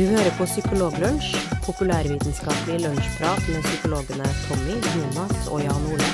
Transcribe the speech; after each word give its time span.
Du 0.00 0.06
hører 0.08 0.32
på 0.38 0.46
Psykologlunsj, 0.48 1.34
populærvitenskapelig 1.66 2.78
lunsjprat 2.80 3.42
med 3.52 3.66
psykologene 3.66 4.28
Tommy, 4.46 4.76
Jonas 4.94 5.48
og 5.52 5.60
Jan 5.60 5.82
Ole. 5.90 6.06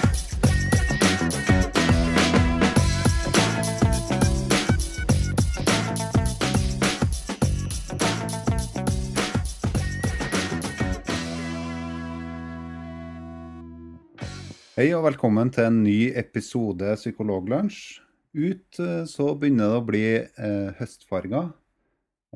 Hei 14.74 14.88
og 14.96 15.06
velkommen 15.06 15.54
til 15.54 15.68
en 15.68 15.78
ny 15.84 16.10
episode 16.24 16.96
Psykologlunsj. 16.98 18.00
Ut 18.34 18.82
eh, 18.82 19.06
så 19.06 19.28
begynner 19.38 19.70
det 19.70 19.78
å 19.78 19.86
bli 19.92 20.04
eh, 20.18 20.74
høstfarger, 20.80 21.54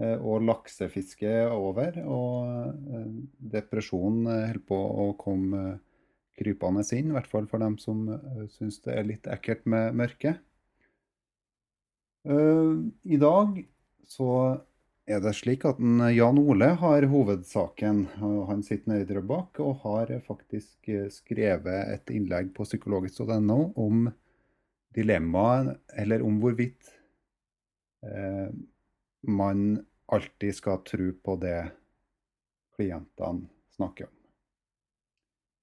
og 0.01 0.45
laksefiske 0.49 1.29
er 1.29 1.53
over. 1.55 1.99
Og 2.05 2.49
eh, 2.95 3.09
depresjonen 3.55 4.27
eh, 4.27 4.47
holder 4.49 4.63
på 4.71 4.79
å 4.79 5.09
komme 5.21 5.65
eh, 5.75 5.79
krypende 6.41 6.85
inn, 6.97 7.11
i 7.11 7.17
hvert 7.19 7.29
fall 7.31 7.49
for 7.51 7.63
dem 7.63 7.77
som 7.81 8.07
eh, 8.15 8.47
syns 8.57 8.81
det 8.87 8.97
er 8.97 9.09
litt 9.09 9.29
ekkelt 9.31 9.67
med 9.69 9.97
mørke. 10.01 10.39
Eh, 12.25 12.75
I 13.13 13.21
dag 13.21 13.61
så 14.11 14.33
er 15.11 15.21
det 15.25 15.33
slik 15.35 15.65
at 15.67 15.81
Jan 16.15 16.39
Ole 16.39 16.73
har 16.79 17.07
hovedsaken. 17.11 18.05
Han 18.21 18.63
sitter 18.67 18.93
nede 18.93 19.07
i 19.07 19.09
Drøbak 19.09 19.61
og 19.65 19.85
har 19.85 20.13
faktisk 20.27 20.91
eh, 20.93 21.09
skrevet 21.13 21.95
et 21.97 22.15
innlegg 22.15 22.53
på 22.57 22.67
psykologisk.no 22.69 23.61
om 23.81 24.09
dilemmaet, 24.97 25.77
eller 26.03 26.25
om 26.27 26.41
hvorvidt 26.43 26.91
eh, 28.03 28.51
man 29.29 29.81
alltid 30.15 30.55
skal 30.57 30.83
tro 30.87 31.13
på 31.25 31.37
det 31.43 31.71
klientene 32.77 33.49
snakker 33.77 34.09
om. 34.09 34.17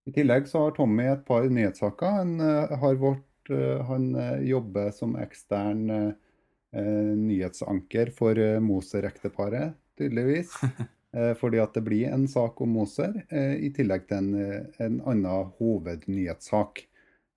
I 0.07 0.13
tillegg 0.15 0.47
så 0.47 0.65
har 0.65 0.75
Tommy 0.77 1.03
et 1.11 1.25
par 1.27 1.49
nyhetssaker. 1.51 2.19
Han, 2.21 2.39
eh, 2.39 2.77
har 2.79 2.95
vårt, 2.95 3.49
eh, 3.51 3.81
han 3.85 4.15
eh, 4.15 4.39
jobber 4.47 4.91
som 4.95 5.17
ekstern 5.19 5.89
eh, 5.91 7.15
nyhetsanker 7.17 8.13
for 8.15 8.39
Moser-ekteparet, 8.63 9.75
tydeligvis. 9.99 10.55
Eh, 11.15 11.31
fordi 11.39 11.57
at 11.63 11.71
det 11.73 11.81
blir 11.85 12.11
en 12.11 12.25
sak 12.27 12.59
om 12.61 12.73
Moser, 12.75 13.13
eh, 13.31 13.55
i 13.63 13.69
tillegg 13.73 14.09
til 14.09 14.17
en, 14.17 14.65
en 14.83 14.97
annen 15.07 15.53
hovednyhetssak. 15.57 16.83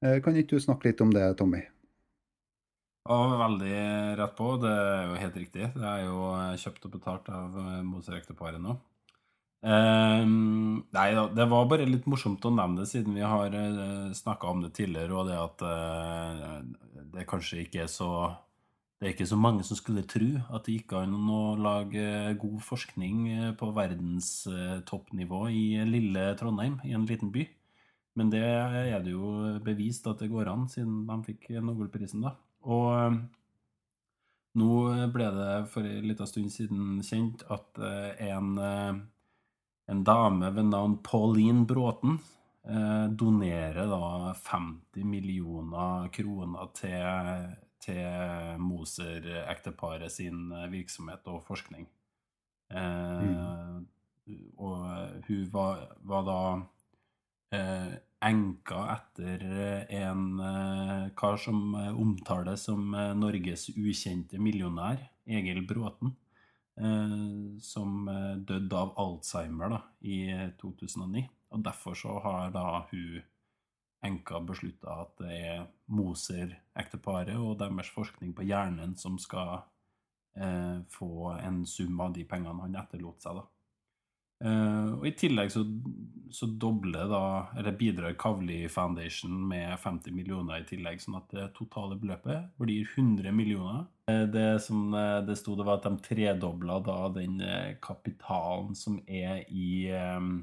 Kan 0.00 0.36
ikke 0.36 0.58
du 0.58 0.64
snakke 0.64 0.88
litt 0.88 1.00
om 1.05 1.12
det, 1.14 1.22
Tommy? 1.38 1.62
Og 3.11 3.34
veldig 3.41 3.75
rett 4.20 4.36
på. 4.39 4.53
Det 4.62 4.70
er 4.70 5.08
jo 5.08 5.19
helt 5.25 5.41
riktig. 5.42 5.72
Det 5.75 5.89
er 5.94 6.06
jo 6.06 6.30
eh, 6.36 6.58
kjøpt 6.62 6.86
og 6.86 6.94
betalt 6.94 7.30
av 7.34 7.58
eh, 7.58 7.80
Moser-ekteparet 7.86 8.62
nå. 8.62 8.77
Ehm, 9.61 10.86
nei 10.97 11.08
da, 11.12 11.27
det 11.36 11.44
var 11.50 11.66
bare 11.69 11.88
litt 11.88 12.06
morsomt 12.08 12.44
å 12.48 12.53
nevne 12.55 12.81
det, 12.81 12.88
siden 12.88 13.12
vi 13.12 13.25
har 13.25 13.53
uh, 13.53 14.08
snakka 14.16 14.48
om 14.48 14.62
det 14.64 14.72
tidligere, 14.78 15.12
og 15.12 15.28
det 15.28 15.36
at 15.36 15.64
uh, 15.69 17.03
det 17.12 17.27
kanskje 17.28 17.66
ikke 17.66 17.83
er 17.84 17.91
så 17.92 18.08
Det 19.00 19.08
er 19.08 19.12
ikke 19.14 19.28
så 19.28 19.36
mange 19.41 19.64
som 19.64 19.77
skulle 19.78 20.05
tro 20.05 20.28
at 20.53 20.66
det 20.66 20.75
gikk 20.75 20.92
an 20.98 21.14
å 21.33 21.56
lage 21.56 22.34
god 22.36 22.58
forskning 22.61 23.20
eh, 23.33 23.53
på 23.56 23.70
verdenstoppnivå 23.72 25.41
i 25.48 25.62
lille 25.88 26.25
Trondheim, 26.36 26.75
i 26.84 26.92
en 26.92 27.06
liten 27.08 27.31
by. 27.33 27.47
Men 28.20 28.28
det 28.28 28.44
er 28.44 29.00
det 29.00 29.14
jo 29.14 29.56
bevist 29.64 30.05
at 30.05 30.20
det 30.20 30.28
går 30.28 30.53
an, 30.53 30.69
siden 30.69 31.06
de 31.08 31.16
fikk 31.31 31.48
Nobelprisen, 31.64 32.27
da. 32.27 32.34
Og 32.69 32.89
eh, 32.97 33.14
nå 34.61 34.72
ble 35.14 35.28
det 35.36 35.53
for 35.72 35.87
en 35.87 36.09
liten 36.10 36.28
stund 36.28 36.53
siden 36.53 37.00
kjent 37.06 37.44
at 37.48 37.81
eh, 37.81 38.26
en, 38.31 38.50
eh, 38.59 38.98
en 39.94 40.04
dame 40.04 40.50
ved 40.56 40.69
navn 40.72 40.98
Pauline 41.06 41.65
Bråten 41.71 42.19
eh, 42.66 43.06
donerer 43.09 43.88
da 43.91 44.34
50 44.34 45.06
millioner 45.09 46.10
kroner 46.12 46.69
til, 46.76 47.56
til 47.81 48.60
Moser-ekteparet 48.60 50.12
sin 50.12 50.50
virksomhet 50.72 51.27
og 51.32 51.42
forskning. 51.48 51.88
Eh, 52.71 53.81
Og 54.62 54.82
hun 55.27 55.47
var, 55.50 55.81
var 56.06 56.22
da 56.22 56.41
eh, 57.56 57.94
enka 58.20 58.81
etter 58.94 59.44
eh, 59.44 60.00
en 60.03 60.41
eh, 60.41 61.08
kar 61.16 61.36
som 61.36 61.75
eh, 61.75 62.00
omtales 62.00 62.66
som 62.69 62.92
Norges 63.16 63.69
ukjente 63.76 64.38
millionær, 64.38 65.00
Egil 65.31 65.64
Bråten, 65.66 66.16
som 67.60 68.06
døde 68.48 68.76
av 68.78 68.94
Alzheimer 68.98 69.69
da, 69.69 69.80
i 70.00 70.22
eh, 70.32 70.47
2009. 70.62 71.26
Og 71.53 71.64
derfor 71.66 71.98
så 71.98 72.14
har 72.25 72.54
da 72.54 72.86
hun 72.88 73.20
enka 74.06 74.41
beslutta 74.48 74.94
at 75.03 75.12
det 75.20 75.41
er 75.50 75.66
Moser-ekteparet 75.92 77.36
og 77.36 77.59
deres 77.60 77.91
forskning 77.92 78.32
på 78.36 78.47
hjernen 78.48 78.94
som 78.97 79.19
skal 79.20 79.60
få 80.94 81.34
en 81.34 81.64
sum 81.69 82.00
av 82.00 82.14
de 82.14 82.25
pengene 82.25 82.62
han 82.62 82.78
etterlot 82.80 83.20
seg, 83.20 83.42
da. 83.42 83.59
Eh, 84.41 84.93
og 84.97 85.06
I 85.09 85.12
tillegg 85.21 85.51
så, 85.53 85.65
så 86.33 86.49
dobler 86.61 87.11
da, 87.11 87.23
eller 87.61 87.77
bidrar 87.77 88.15
Kavli 88.21 88.62
Foundation 88.73 89.34
med 89.51 89.75
50 89.83 90.15
millioner 90.17 90.62
i 90.62 90.69
tillegg, 90.69 91.03
sånn 91.03 91.19
at 91.21 91.34
det 91.37 91.49
totale 91.59 91.99
beløpet 92.01 92.49
blir 92.61 92.89
100 92.97 93.34
millioner. 93.37 93.84
Eh, 94.09 94.25
Det 94.33 94.47
som 94.65 94.95
eh, 94.95 95.19
det 95.27 95.37
sto, 95.41 95.56
det 95.59 95.67
var 95.69 95.81
at 95.81 95.91
de 95.91 95.97
tredobla 96.06 96.81
da 96.87 97.03
den 97.19 97.37
kapitalen 97.84 98.75
som 98.78 99.01
er 99.06 99.45
i, 99.49 99.91
um, 99.93 100.41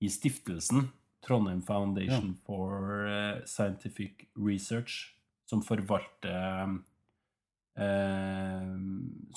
i 0.00 0.10
stiftelsen 0.12 0.88
Trondheim 1.26 1.62
Foundation 1.62 2.36
for 2.46 3.06
eh, 3.08 3.42
Scientific 3.44 4.28
Research, 4.38 5.14
som 5.50 5.62
forvalter 5.66 6.30
eh, 6.30 6.78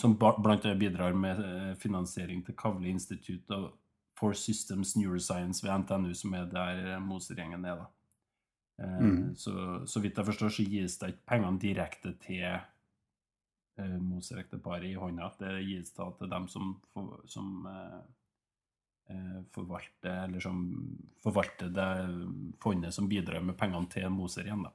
Som 0.02 0.16
ba- 0.18 0.38
blant 0.41 0.66
annet 0.66 0.79
bidrar 0.81 1.13
med 1.13 1.40
eh, 1.46 1.75
finansiering 1.78 2.44
til 2.46 2.56
Kavli 2.57 2.90
Institute 2.90 3.53
of- 3.53 3.74
for 4.18 4.34
Systems 4.38 4.96
Neuroscience 4.96 5.63
ved 5.63 5.72
NTNU, 5.84 6.13
som 6.13 6.34
er 6.38 6.46
der 6.46 6.81
eh, 6.96 7.00
Moser-gjengen 7.01 7.66
er. 7.66 7.75
da. 7.75 7.88
Eh, 8.81 9.00
Mm. 9.01 9.35
så, 9.35 9.85
så 9.85 10.00
vidt 10.01 10.18
jeg 10.18 10.25
forstår, 10.25 10.50
så 10.50 10.63
gis 10.66 10.97
det 10.97 11.09
ikke 11.13 11.25
pengene 11.28 11.59
direkte 11.62 12.13
til 12.19 12.41
eh, 13.78 13.97
Moser-ekteparet 14.00 14.90
i 14.90 14.94
hånda. 14.97 15.31
Det 15.40 15.66
gis 15.68 15.91
da 15.94 16.09
til 16.18 16.30
dem 16.30 16.47
som, 16.47 16.75
for, 16.94 17.22
som 17.30 17.68
eh, 17.69 18.01
eh, 19.13 19.40
forvalter 19.53 20.24
eller 20.25 20.40
som 20.40 20.63
forvalter 21.24 21.69
det 21.69 21.90
fondet 22.62 22.94
som 22.94 23.07
bidrar 23.09 23.41
med 23.44 23.57
pengene 23.57 23.90
til 23.90 24.09
Moser 24.09 24.46
igjen. 24.50 24.63
da. 24.63 24.72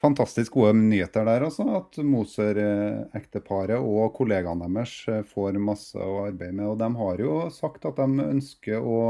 Fantastisk 0.00 0.54
gode 0.56 0.72
nyheter 0.78 1.26
der, 1.28 1.44
altså. 1.44 1.66
At 1.76 1.98
Moser-ekteparet 2.08 3.76
og 3.84 4.14
kollegaene 4.16 4.68
deres 4.72 4.94
eh, 5.12 5.20
får 5.28 5.58
masse 5.60 6.00
å 6.00 6.22
arbeide 6.24 6.56
med. 6.56 6.70
Og 6.72 6.78
de 6.80 6.88
har 7.02 7.20
jo 7.20 7.34
sagt 7.52 7.84
at 7.88 8.00
de 8.00 8.24
ønsker 8.24 8.80
å, 8.80 9.02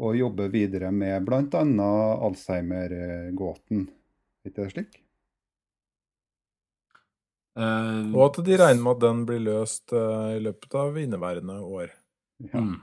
å 0.00 0.14
jobbe 0.16 0.48
videre 0.54 0.88
med 0.94 1.28
bl.a. 1.28 1.60
Alzheimer-gåten. 2.24 3.84
Er 4.40 4.52
ikke 4.52 4.64
det 4.64 4.72
slik? 4.72 4.98
Uh, 7.58 8.08
Og 8.14 8.22
at 8.28 8.36
de 8.46 8.54
regner 8.54 8.84
med 8.84 8.92
at 8.94 9.00
den 9.02 9.24
blir 9.26 9.40
løst 9.42 9.90
uh, 9.90 10.30
i 10.36 10.40
løpet 10.40 10.76
av 10.78 10.96
inneværende 11.02 11.58
år. 11.66 11.90
Ja. 12.46 12.62
mm. 12.62 12.76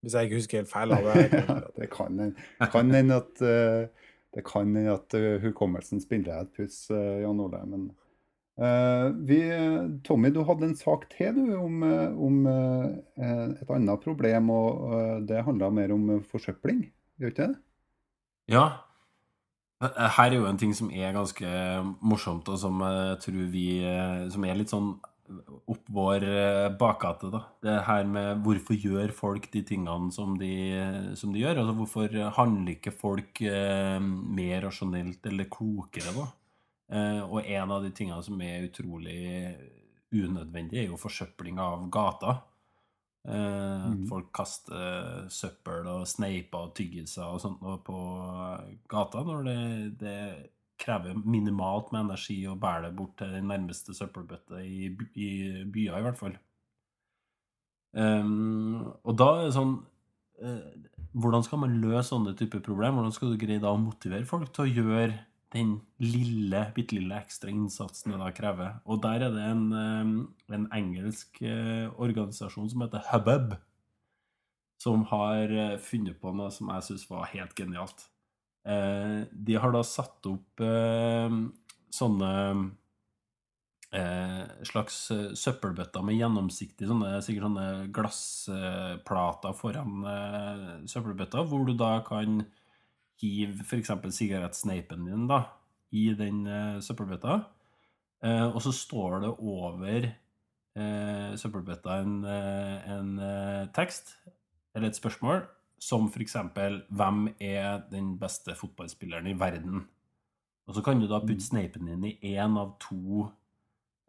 Hvis 0.00 0.16
jeg 0.16 0.28
ikke 0.28 0.38
husker 0.40 0.62
helt 0.62 0.70
feil. 0.70 0.94
av 0.96 1.08
Det 1.08 1.24
Ja, 1.40 1.56
det 1.76 1.90
kan 2.72 2.92
hende 2.94 3.18
at, 3.20 3.42
eh, 3.44 4.08
det 4.34 4.44
kan 4.46 4.68
hende 4.68 4.92
at 4.94 5.14
eh, 5.18 5.40
hukommelsen 5.42 6.02
spiller 6.02 6.44
et 6.44 6.52
puss, 6.54 6.84
eh, 6.94 7.22
Jan 7.24 7.40
Ole. 7.42 7.62
Men 7.66 7.88
eh, 8.60 9.08
vi, 9.26 9.40
Tommy, 10.06 10.30
du 10.34 10.42
hadde 10.46 10.68
en 10.68 10.76
sak 10.78 11.08
til 11.16 11.34
du, 11.34 11.56
om, 11.58 11.82
om 12.28 12.38
et 12.50 13.72
annet 13.74 14.04
problem, 14.04 14.52
og 14.54 15.26
det 15.26 15.42
handla 15.46 15.72
mer 15.74 15.96
om 15.96 16.12
forsøpling, 16.30 16.84
gjør 17.18 17.34
ikke 17.34 17.50
det? 17.50 17.58
Ja. 18.50 18.68
Her 19.80 20.26
er 20.28 20.36
jo 20.36 20.48
en 20.48 20.58
ting 20.60 20.74
som 20.76 20.90
er 20.92 21.14
ganske 21.16 21.50
morsomt, 22.04 22.48
og 22.52 22.58
som 22.60 22.82
jeg 22.84 23.14
tror 23.22 23.46
vi 23.48 23.68
Som 24.28 24.44
er 24.44 24.58
litt 24.58 24.68
sånn 24.68 24.90
opp 25.70 25.86
vår 25.94 26.24
eh, 26.26 26.68
bakgate, 26.80 27.30
da. 27.32 27.40
Det 27.62 27.76
her 27.86 28.04
med 28.04 28.42
hvorfor 28.44 28.74
gjør 28.78 29.12
folk 29.14 29.50
de 29.52 29.62
tingene 29.62 30.10
som 30.12 30.36
de, 30.40 30.52
som 31.16 31.32
de 31.32 31.40
gjør? 31.44 31.60
Altså 31.62 31.76
hvorfor 31.78 32.18
handler 32.36 32.74
ikke 32.76 32.92
folk 32.96 33.40
eh, 33.46 33.98
mer 34.00 34.62
rasjonelt 34.66 35.26
eller 35.30 35.48
klokere, 35.52 36.12
da? 36.16 36.26
Eh, 36.90 37.20
og 37.22 37.44
en 37.46 37.70
av 37.76 37.82
de 37.86 37.90
tingene 37.94 38.22
som 38.26 38.40
er 38.42 38.66
utrolig 38.66 39.20
unødvendig, 40.10 40.80
er 40.82 40.88
jo 40.90 40.96
forsøpling 40.98 41.60
av 41.62 41.84
gata. 41.94 42.40
Eh, 43.28 43.84
at 43.86 43.98
Mhm. 43.98 44.06
folk 44.08 44.32
kaster 44.32 45.28
søppel 45.28 45.86
og 45.86 46.06
sneiper 46.08 46.66
og 46.66 46.74
tyggiser 46.74 47.22
og 47.28 47.40
sånt 47.42 47.60
på 47.84 47.98
gata 48.88 49.22
når 49.22 49.44
det, 49.44 49.98
det 50.00 50.50
krever 50.80 51.16
minimalt 51.24 51.90
med 51.92 52.06
energi 52.06 52.38
å 52.48 52.58
bære 52.58 52.88
det 52.88 52.96
bort 52.98 53.16
til 53.20 53.32
den 53.34 53.48
nærmeste 53.50 53.94
søppelbøtte 53.96 54.62
i, 54.64 54.90
i 55.14 55.30
byer, 55.64 55.98
i 55.98 56.06
hvert 56.06 56.20
fall. 56.20 56.36
Um, 57.92 58.92
og 59.02 59.16
da 59.18 59.30
er 59.34 59.48
det 59.48 59.54
sånn 59.56 59.72
uh, 60.44 60.66
Hvordan 61.18 61.42
skal 61.42 61.58
man 61.58 61.72
løse 61.82 62.12
sånne 62.12 62.36
typer 62.38 62.60
problemer? 62.62 63.00
Hvordan 63.00 63.16
skal 63.16 63.32
du 63.32 63.40
greie 63.40 63.58
da 63.58 63.72
å 63.74 63.80
motivere 63.82 64.28
folk 64.28 64.52
til 64.54 64.68
å 64.68 64.70
gjøre 64.70 65.16
den 65.50 65.72
lille, 65.98 66.60
bitte 66.76 66.94
lille 66.94 67.16
ekstra 67.18 67.50
innsatsen 67.50 68.14
det 68.14 68.20
da 68.20 68.28
krever? 68.36 68.76
Og 68.86 69.02
der 69.02 69.26
er 69.26 69.34
det 69.34 69.48
en, 69.48 69.64
um, 69.74 70.14
en 70.54 70.68
engelsk 70.76 71.42
uh, 71.42 71.90
organisasjon 71.98 72.70
som 72.70 72.86
heter 72.86 73.02
Hubbub, 73.10 73.58
som 74.80 75.02
har 75.10 75.50
funnet 75.82 76.16
på 76.22 76.30
noe 76.32 76.48
som 76.54 76.70
jeg 76.72 76.86
syns 76.86 77.10
var 77.10 77.26
helt 77.34 77.58
genialt. 77.58 78.06
Eh, 78.68 79.22
de 79.32 79.56
har 79.56 79.72
da 79.72 79.80
satt 79.86 80.26
opp 80.28 80.60
eh, 80.60 81.36
sånne 81.96 82.32
eh, 83.96 84.42
slags 84.68 84.98
søppelbøtter 85.40 86.04
med 86.04 86.18
gjennomsiktige 86.18 86.90
sånne, 86.90 87.14
sikkert 87.24 87.48
sånne 87.48 87.68
glassplater 87.96 89.56
foran 89.56 90.04
søppelbøtta, 90.90 91.46
hvor 91.48 91.64
du 91.66 91.72
da 91.78 91.96
kan 92.06 92.42
hive 93.20 93.64
f.eks. 93.64 93.92
sigarettsneipen 94.16 95.08
din 95.08 95.26
da, 95.28 95.44
i 95.92 96.10
den 96.16 96.44
søppelbøtta. 96.84 97.40
Og 98.20 98.58
så 98.60 98.72
står 98.76 99.14
det 99.24 99.30
over 99.40 100.06
søppelbøtta 101.40 101.96
en, 102.00 102.18
en 102.24 103.10
tekst 103.76 104.14
eller 104.76 104.88
et 104.88 104.96
spørsmål 104.96 105.42
som 105.80 106.08
f.eks.: 106.10 106.36
Hvem 106.88 107.22
er 107.40 107.80
den 107.90 108.14
beste 108.20 108.54
fotballspilleren 108.54 109.30
i 109.30 109.38
verden? 109.38 109.86
Og 110.68 110.76
så 110.76 110.84
kan 110.86 111.00
du 111.00 111.08
da 111.10 111.22
putte 111.24 111.42
sneipen 111.42 111.88
din 111.88 112.04
i 112.06 112.36
én 112.36 112.58
av 112.60 112.76
to 112.82 113.26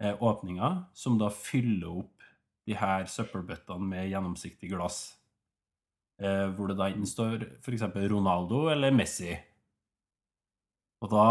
eh, 0.02 0.14
åpninger, 0.14 0.84
som 0.94 1.18
da 1.18 1.32
fyller 1.34 2.04
opp 2.04 2.28
de 2.70 2.76
her 2.78 3.08
søppelbøttene 3.10 3.88
med 3.88 4.12
gjennomsiktig 4.12 4.70
glass. 4.70 5.00
Eh, 6.22 6.52
hvor 6.54 6.70
det 6.70 6.78
da 6.78 6.92
enten 6.92 7.10
står 7.10 7.48
f.eks. 7.64 7.88
Ronaldo 8.12 8.68
eller 8.70 8.94
Messi. 8.94 9.34
Og 11.02 11.10
da, 11.10 11.26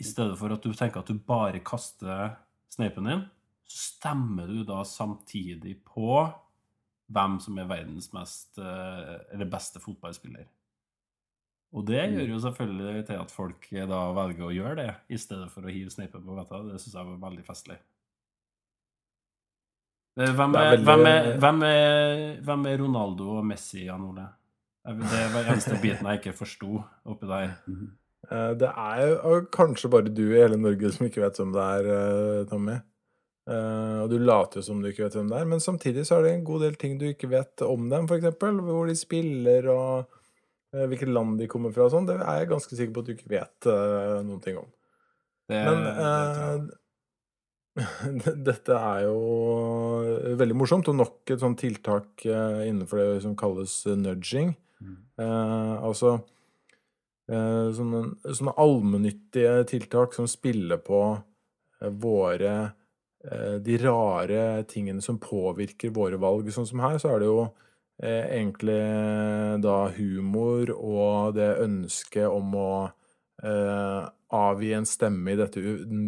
i 0.00 0.06
stedet 0.08 0.38
for 0.40 0.54
at 0.54 0.64
du 0.64 0.72
tenker 0.72 1.02
at 1.02 1.10
du 1.10 1.18
bare 1.20 1.60
kaster 1.60 2.38
sneipen 2.72 3.10
din, 3.10 3.26
så 3.68 3.82
stemmer 3.90 4.48
du 4.48 4.62
da 4.64 4.80
samtidig 4.88 5.82
på 5.84 6.22
hvem 7.12 7.38
som 7.40 7.58
er 7.58 7.68
verdens 7.70 8.10
mest, 8.14 8.58
eh, 8.58 9.14
eller 9.34 9.48
beste 9.52 9.80
fotballspiller. 9.80 10.46
Og 11.72 11.86
det 11.88 12.02
gjør 12.12 12.28
jo 12.34 12.38
selvfølgelig 12.44 13.06
til 13.08 13.14
at 13.22 13.30
folk 13.32 13.68
da 13.72 14.00
velger 14.12 14.44
å 14.44 14.52
gjøre 14.52 14.76
det, 14.76 14.90
i 15.08 15.16
stedet 15.16 15.48
for 15.50 15.62
å 15.64 15.72
hive 15.72 15.88
sneipen 15.90 16.24
på 16.26 16.34
gata. 16.36 16.58
Det 16.68 16.80
syns 16.82 16.94
jeg 16.98 17.06
var 17.06 17.30
veldig 17.30 17.44
festlig. 17.46 17.78
Eh, 20.20 20.32
Hvem 20.36 20.54
er 20.54 20.60
er, 20.60 20.76
veldig- 20.76 20.84
hvem 20.84 21.06
er, 21.06 21.38
hvem 21.40 21.62
er, 21.62 22.40
hvem 22.44 22.66
er 22.66 22.78
Ronaldo 22.82 23.30
og 23.38 23.44
Messi, 23.46 23.84
Jan 23.86 24.04
Ole? 24.04 24.26
Det 24.84 25.22
var 25.32 25.44
eneste 25.48 25.78
biten 25.80 26.06
jeg 26.10 26.20
ikke 26.20 26.36
forsto 26.36 26.82
oppi 27.06 27.26
der. 27.30 27.54
Eh, 28.30 28.54
Det 28.54 28.68
er 28.76 29.06
jo 29.06 29.40
kanskje 29.46 29.90
bare 29.90 30.12
du 30.14 30.24
i 30.34 30.40
hele 30.42 30.56
Norge 30.58 30.92
som 30.92 31.06
ikke 31.06 31.22
vet 31.22 31.38
hvem 31.40 31.52
det 31.52 31.62
er, 31.62 31.88
eh, 31.96 32.44
Tommy. 32.50 32.76
Eh, 33.50 34.00
Og 34.04 34.10
du 34.10 34.18
later 34.22 34.62
som 34.62 34.82
du 34.82 34.88
ikke 34.90 35.06
vet 35.06 35.16
hvem 35.18 35.30
det 35.32 35.38
er, 35.40 35.46
men 35.50 35.62
samtidig 35.62 36.04
så 36.06 36.18
er 36.18 36.26
det 36.26 36.34
en 36.36 36.44
god 36.46 36.62
del 36.66 36.76
ting 36.78 36.98
du 37.00 37.08
ikke 37.08 37.30
vet 37.32 37.64
om 37.66 37.88
dem, 37.90 38.06
f.eks. 38.06 38.36
Hvor 38.38 38.90
de 38.90 38.98
spiller 38.98 39.66
og 39.72 40.04
uh, 40.76 40.84
hvilket 40.90 41.10
land 41.10 41.40
de 41.40 41.48
kommer 41.50 41.74
fra 41.74 41.88
og 41.88 41.94
sånn. 41.94 42.06
Det 42.06 42.20
er 42.20 42.42
jeg 42.42 42.52
ganske 42.52 42.78
sikker 42.78 42.94
på 42.94 43.02
at 43.02 43.08
du 43.08 43.16
ikke 43.16 43.32
vet 43.34 43.68
uh, 43.70 44.20
noen 44.26 44.42
ting 44.44 44.60
om. 44.60 44.70
Det, 45.50 45.58
Men 45.66 46.70
dette 48.46 48.76
er 48.76 49.06
jo 49.06 49.16
veldig 50.38 50.56
morsomt, 50.60 50.90
og 50.92 50.98
nok 51.00 51.32
et 51.32 51.40
sånt 51.40 51.58
tiltak 51.62 52.22
innenfor 52.26 53.00
det 53.00 53.22
som 53.24 53.34
kalles 53.38 53.78
nudging. 53.96 54.52
Eh, 55.22 55.74
altså 55.78 56.18
sånne, 57.32 58.00
sånne 58.26 58.52
allmennyttige 58.60 59.62
tiltak 59.70 60.12
som 60.16 60.26
spiller 60.28 60.82
på 60.84 61.00
våre 62.02 62.52
De 63.62 63.76
rare 63.78 64.64
tingene 64.66 65.02
som 65.04 65.18
påvirker 65.22 65.92
våre 65.94 66.16
valg. 66.18 66.48
Sånn 66.50 66.66
som 66.66 66.80
her, 66.82 66.96
så 66.98 67.12
er 67.14 67.20
det 67.22 67.28
jo 67.28 67.42
eh, 68.02 68.24
egentlig 68.40 68.80
da 69.62 69.76
humor 69.94 70.72
og 70.74 71.36
det 71.36 71.52
ønsket 71.62 72.26
om 72.26 72.56
å 72.58 72.70
eh, 73.44 74.08
avgi 74.32 74.72
en 74.74 74.86
stemme 74.88 75.34
i 75.34 75.36
dette, 75.38 75.60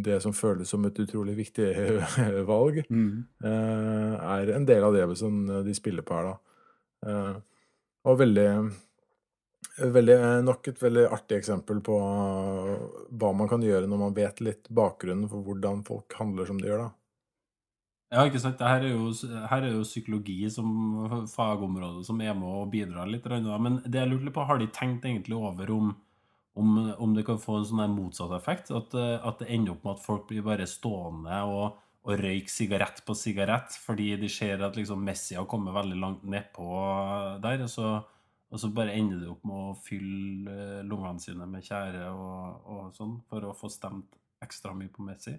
det 0.02 0.16
som 0.24 0.32
føles 0.34 0.68
som 0.72 0.84
et 0.88 0.98
utrolig 1.04 1.36
viktig 1.38 1.68
valg, 2.52 2.82
Mm. 2.90 3.26
eh, 3.44 4.14
er 4.40 4.54
en 4.56 4.66
del 4.66 4.82
av 4.88 4.94
det 4.96 5.06
som 5.20 5.44
de 5.66 5.74
spiller 5.76 6.02
på 6.02 6.16
her, 6.18 6.32
da. 6.32 6.36
Eh, 7.06 7.34
og 8.08 8.18
veldig, 8.20 8.48
veldig 9.94 10.16
Nok 10.44 10.68
et 10.72 10.82
veldig 10.82 11.06
artig 11.12 11.38
eksempel 11.38 11.80
på 11.84 11.94
hva 12.00 13.30
man 13.36 13.48
kan 13.50 13.62
gjøre 13.64 13.88
når 13.88 14.00
man 14.02 14.14
vet 14.16 14.40
litt 14.44 14.68
bakgrunnen 14.68 15.28
for 15.30 15.44
hvordan 15.46 15.84
folk 15.86 16.12
handler 16.18 16.48
som 16.50 16.58
de 16.60 16.68
gjør, 16.72 16.86
da. 16.88 16.90
Ja, 18.14 18.22
ikke 18.28 18.38
sant. 18.38 18.60
Her 18.62 18.84
er, 18.86 18.92
jo, 18.92 19.08
her 19.50 19.64
er 19.66 19.72
jo 19.74 19.82
psykologi 19.82 20.36
som 20.52 20.68
fagområde 21.32 22.04
som 22.06 22.20
er 22.22 22.34
med 22.38 22.46
og 22.46 22.68
bidrar 22.70 23.08
litt. 23.10 23.24
Men 23.26 23.80
det 23.82 24.04
jeg 24.04 24.10
lurte 24.12 24.34
på, 24.34 24.44
har 24.46 24.60
de 24.60 24.68
tenkt 24.70 25.06
egentlig 25.08 25.34
over 25.34 25.72
om, 25.74 25.88
om, 26.54 26.76
om 27.02 27.16
det 27.16 27.24
kan 27.26 27.40
få 27.42 27.58
en 27.58 27.66
sånn 27.66 27.96
motsatt 27.96 28.34
effekt? 28.36 28.70
At, 28.70 28.94
eh, 28.94 29.16
at 29.18 29.42
det 29.42 29.48
ender 29.50 29.74
opp 29.74 29.82
med 29.86 29.96
at 29.96 30.04
folk 30.04 30.28
blir 30.28 30.44
bare 30.46 30.68
stående 30.70 31.40
og, 31.50 31.80
og 32.06 32.20
røyke 32.20 32.52
sigarett 32.52 33.00
på 33.06 33.16
sigarett 33.18 33.74
fordi 33.82 34.12
de 34.20 34.30
ser 34.30 34.62
at 34.62 34.78
liksom 34.78 35.02
Messi 35.02 35.34
har 35.38 35.48
kommet 35.50 35.74
veldig 35.74 35.98
langt 35.98 36.26
nedpå 36.28 36.68
der, 37.42 37.64
og 37.64 37.72
så, 37.72 37.96
og 38.52 38.60
så 38.62 38.70
bare 38.76 38.94
ender 38.94 39.24
de 39.24 39.32
opp 39.32 39.42
med 39.48 39.72
å 39.72 39.74
fylle 39.88 40.54
eh, 40.54 40.84
lungene 40.86 41.24
sine 41.24 41.48
med 41.50 41.66
tjære 41.66 42.06
og, 42.12 42.70
og 42.76 42.94
sånn 42.94 43.18
for 43.26 43.48
å 43.48 43.56
få 43.58 43.72
stemt 43.72 44.20
ekstra 44.44 44.76
mye 44.76 44.92
på 44.94 45.02
Messi? 45.08 45.34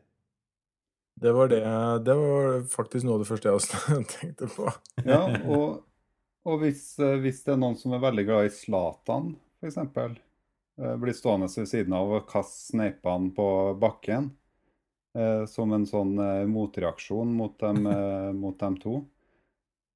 Det 1.15 1.31
var, 1.31 1.47
det, 1.51 1.61
det 2.03 2.15
var 2.19 2.57
faktisk 2.67 3.07
noe 3.07 3.17
av 3.17 3.23
det 3.23 3.29
første 3.29 3.49
jeg 3.49 3.59
også 3.59 3.97
tenkte 4.17 4.49
på. 4.51 4.69
Ja, 5.07 5.21
og, 5.47 5.83
og 6.43 6.63
hvis, 6.63 6.87
eh, 6.99 7.17
hvis 7.23 7.43
det 7.45 7.55
er 7.55 7.61
noen 7.61 7.77
som 7.79 7.95
er 7.95 8.03
veldig 8.03 8.25
glad 8.27 8.49
i 8.49 8.53
Zlatan, 8.53 9.33
f.eks., 9.63 9.79
blir 10.75 11.15
stående 11.15 11.47
ved 11.47 11.69
siden 11.71 11.93
av 11.95 12.09
og 12.17 12.25
kaste 12.27 12.73
sneipene 12.73 13.29
på 13.35 13.45
bakken 13.79 14.33
eh, 15.15 15.45
som 15.47 15.71
en 15.71 15.85
sånn 15.87 16.17
eh, 16.19 16.45
motreaksjon 16.51 17.31
mot 17.35 17.55
dem, 17.61 17.85
eh, 17.95 18.31
mot 18.35 18.59
dem 18.59 18.75
to. 18.81 18.99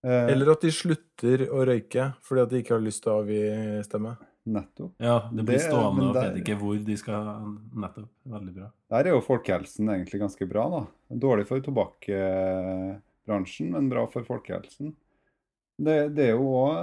Eh, 0.06 0.32
Eller 0.32 0.54
at 0.54 0.64
de 0.64 0.72
slutter 0.74 1.48
å 1.52 1.66
røyke 1.68 2.14
fordi 2.24 2.46
at 2.46 2.54
de 2.54 2.64
ikke 2.64 2.78
har 2.78 2.86
lyst 2.86 3.04
til 3.04 3.14
å 3.14 3.20
avgi 3.24 3.42
stemme. 3.88 4.16
Nettopp. 4.50 4.96
Ja, 5.04 5.30
det 5.34 5.44
blir 5.46 5.60
stående 5.62 6.08
og 6.10 6.16
vet 6.16 6.38
ikke 6.42 6.56
hvor 6.60 6.78
de 6.82 6.98
skal 6.98 7.28
Nettopp. 7.76 8.10
Veldig 8.30 8.54
bra. 8.56 8.68
Der 8.94 9.04
er 9.06 9.10
jo 9.14 9.22
folkehelsen 9.26 9.90
egentlig 9.94 10.20
ganske 10.24 10.46
bra, 10.50 10.64
da. 10.74 10.82
Dårlig 11.26 11.46
for 11.50 11.58
tobakksbransjen, 11.66 13.68
men 13.76 13.90
bra 13.92 14.04
for 14.12 14.22
folkehelsen. 14.28 14.88
Det, 15.80 15.98
det 16.12 16.26
er 16.28 16.34
jo 16.36 16.48
òg 16.60 16.76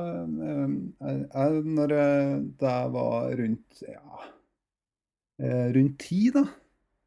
Når 0.97 1.89
jeg, 1.93 2.41
da 2.61 2.69
jeg 2.79 2.89
var 2.95 3.17
rundt 3.41 3.71
ja, 3.85 4.11
eh, 5.43 5.69
rundt 5.77 5.97
ti, 6.01 6.21
da, 6.33 6.45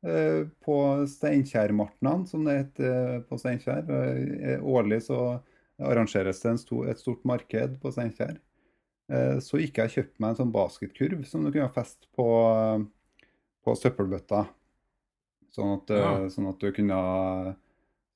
eh, 0.05 0.41
på 0.65 1.05
Steinkjermartnan, 1.09 2.27
som 2.29 2.45
det 2.45 2.53
heter 2.59 2.93
på 3.29 3.35
Steinkjer 3.41 3.83
eh, 3.89 4.59
Årlig 4.61 5.01
så 5.07 5.19
arrangeres 5.79 6.41
det 6.43 6.49
en 6.51 6.61
sto, 6.61 6.77
et 6.85 6.99
stort 6.99 7.23
marked 7.27 7.79
på 7.81 7.91
Steinkjer. 7.95 8.35
Eh, 9.09 9.39
Så 9.41 9.57
gikk 9.59 9.77
jeg 9.81 9.89
og 9.89 9.95
kjøpte 9.97 10.19
meg 10.21 10.29
en 10.29 10.39
sånn 10.43 10.53
basketkurv 10.53 11.25
som 11.25 11.43
du 11.43 11.51
kunne 11.51 11.71
feste 11.73 12.07
på, 12.15 12.25
på 13.65 13.75
søppelbøtta. 13.75 14.47
Sånn 15.55 15.75
at, 15.79 15.89
eh, 15.91 15.97
Ja. 15.97 16.29
sånn 16.29 16.49
at 16.49 16.59
du 16.59 16.71
kunne 16.71 17.55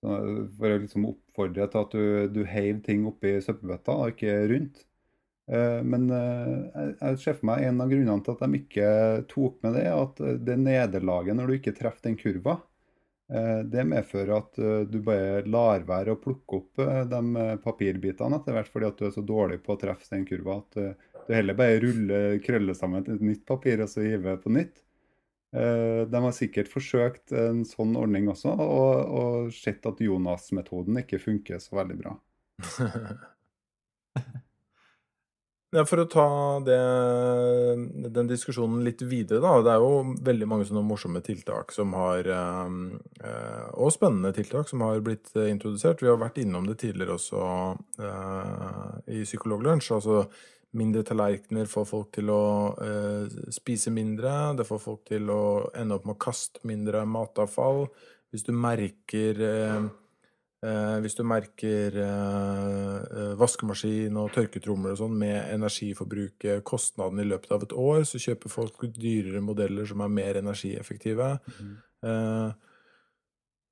sånn- 0.04 0.50
For 0.58 0.68
å 0.68 0.80
liksom 0.82 1.06
oppfordre 1.08 1.70
til 1.72 1.82
at 1.82 1.92
du, 1.92 2.28
du 2.28 2.44
heiv 2.46 2.84
ting 2.84 3.06
oppi 3.08 3.40
søppelbøtta, 3.42 3.90
og 3.96 4.12
ikke 4.12 4.50
rundt. 4.52 4.86
Eh, 5.48 5.82
Men 5.84 6.10
eh, 6.12 6.72
jeg, 6.76 6.98
jeg 7.02 7.18
ser 7.20 7.34
for 7.36 7.46
meg 7.46 7.64
en 7.64 7.82
av 7.82 7.90
grunnene 7.90 8.24
til 8.24 8.34
at 8.34 8.40
de 8.40 8.60
ikke 8.60 9.28
tok 9.28 9.64
med 9.64 9.74
det, 9.76 9.88
at 9.88 10.16
det 10.46 10.58
nederlaget 10.60 11.36
når 11.36 11.48
du 11.48 11.54
ikke 11.58 11.76
treffer 11.78 12.02
den 12.04 12.18
kurva, 12.18 12.62
eh, 12.62 12.73
det 13.74 13.84
medfører 13.90 14.34
at 14.38 14.60
eh, 14.62 14.82
du 14.90 15.00
bare 15.06 15.44
lar 15.50 15.86
være 15.88 16.14
å 16.14 16.20
plukke 16.22 16.60
opp 16.60 16.82
eh, 16.84 17.02
de 17.10 17.22
eh, 17.44 17.56
papirbitene 17.64 18.40
etter 18.40 18.58
hvert, 18.58 18.72
fordi 18.74 18.90
at 18.90 19.00
du 19.00 19.08
er 19.08 19.14
så 19.16 19.24
dårlig 19.26 19.60
på 19.66 19.74
å 19.76 19.80
treffe 19.82 20.10
den 20.14 20.26
kurva 20.30 20.60
at 20.62 20.80
eh, 20.82 20.94
du 21.28 21.34
heller 21.38 21.58
bare 21.58 21.80
ruller, 21.84 22.38
krøller 22.44 22.78
sammen 22.78 23.06
et 23.08 23.24
nytt 23.24 23.46
papir 23.50 23.82
og 23.86 23.90
så 23.92 24.04
hiver 24.06 24.38
på 24.44 24.52
nytt. 24.54 24.84
Eh, 25.56 26.04
De 26.10 26.24
har 26.28 26.36
sikkert 26.36 26.72
forsøkt 26.74 27.34
en 27.38 27.64
sånn 27.68 27.96
ordning 28.00 28.30
også, 28.34 28.54
og, 28.54 29.16
og 29.24 29.54
sett 29.56 29.86
at 29.90 30.02
Jonas-metoden 30.04 31.02
ikke 31.04 31.22
funker 31.24 31.62
så 31.64 31.80
veldig 31.82 32.00
bra. 32.04 32.18
Ja, 35.74 35.82
For 35.90 36.04
å 36.04 36.06
ta 36.06 36.28
det, 36.62 36.78
den 38.14 38.28
diskusjonen 38.30 38.84
litt 38.86 39.02
videre, 39.10 39.40
da. 39.42 39.54
Det 39.66 39.72
er 39.74 39.82
jo 39.82 40.14
veldig 40.22 40.48
mange 40.52 40.68
sånne 40.70 40.84
morsomme 40.86 41.22
tiltak 41.26 41.74
som 41.74 41.96
har 41.98 42.30
eh, 42.30 43.64
Og 43.82 43.90
spennende 43.96 44.34
tiltak 44.38 44.70
som 44.70 44.84
har 44.86 45.02
blitt 45.06 45.32
eh, 45.34 45.50
introdusert. 45.50 46.04
Vi 46.04 46.12
har 46.12 46.20
vært 46.22 46.38
innom 46.44 46.68
det 46.70 46.78
tidligere 46.84 47.18
også 47.18 47.42
eh, 48.06 49.18
i 49.18 49.24
Psykologlunsj. 49.26 49.90
Altså 49.98 50.28
mindre 50.78 51.02
tallerkener 51.10 51.66
får 51.70 51.90
folk 51.90 52.14
til 52.16 52.30
å 52.34 52.44
spise 53.54 53.94
mindre. 53.94 54.54
Det 54.58 54.66
får 54.66 54.80
folk 54.82 55.04
til 55.10 55.30
å 55.30 55.44
ende 55.78 55.98
opp 55.98 56.06
med 56.10 56.18
å 56.18 56.22
kaste 56.22 56.62
mindre 56.70 57.04
matavfall. 57.06 57.88
Hvis 58.34 58.46
du 58.46 58.54
merker 58.58 59.42
hvis 61.04 61.18
du 61.18 61.24
merker 61.28 61.96
eh, 62.00 63.00
eh, 63.04 63.32
vaskemaskin 63.40 64.16
og 64.20 64.32
tørketromler 64.36 64.94
og 64.94 65.02
sånn 65.02 65.18
med 65.20 65.50
energiforbruket, 65.52 66.64
kostnaden 66.68 67.20
i 67.20 67.26
løpet 67.28 67.52
av 67.52 67.66
et 67.66 67.76
år, 67.76 68.06
så 68.08 68.22
kjøper 68.22 68.54
folk 68.54 68.86
dyrere 68.96 69.44
modeller 69.44 69.90
som 69.90 70.06
er 70.06 70.14
mer 70.14 70.40
energieffektive. 70.40 71.34
Mm. 71.58 71.74
Eh, 72.08 72.72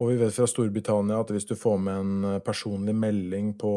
og 0.02 0.10
vi 0.10 0.18
vet 0.18 0.36
fra 0.36 0.50
Storbritannia 0.50 1.22
at 1.22 1.32
hvis 1.32 1.48
du 1.48 1.56
får 1.56 1.80
med 1.86 2.02
en 2.02 2.30
eh, 2.34 2.44
personlig 2.44 2.98
melding 2.98 3.54
på, 3.62 3.74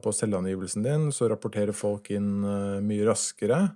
på 0.00 0.16
selvangivelsen 0.16 0.88
din, 0.88 1.08
så 1.12 1.28
rapporterer 1.28 1.76
folk 1.76 2.08
inn 2.16 2.32
eh, 2.48 2.80
mye 2.80 3.12
raskere. 3.12 3.66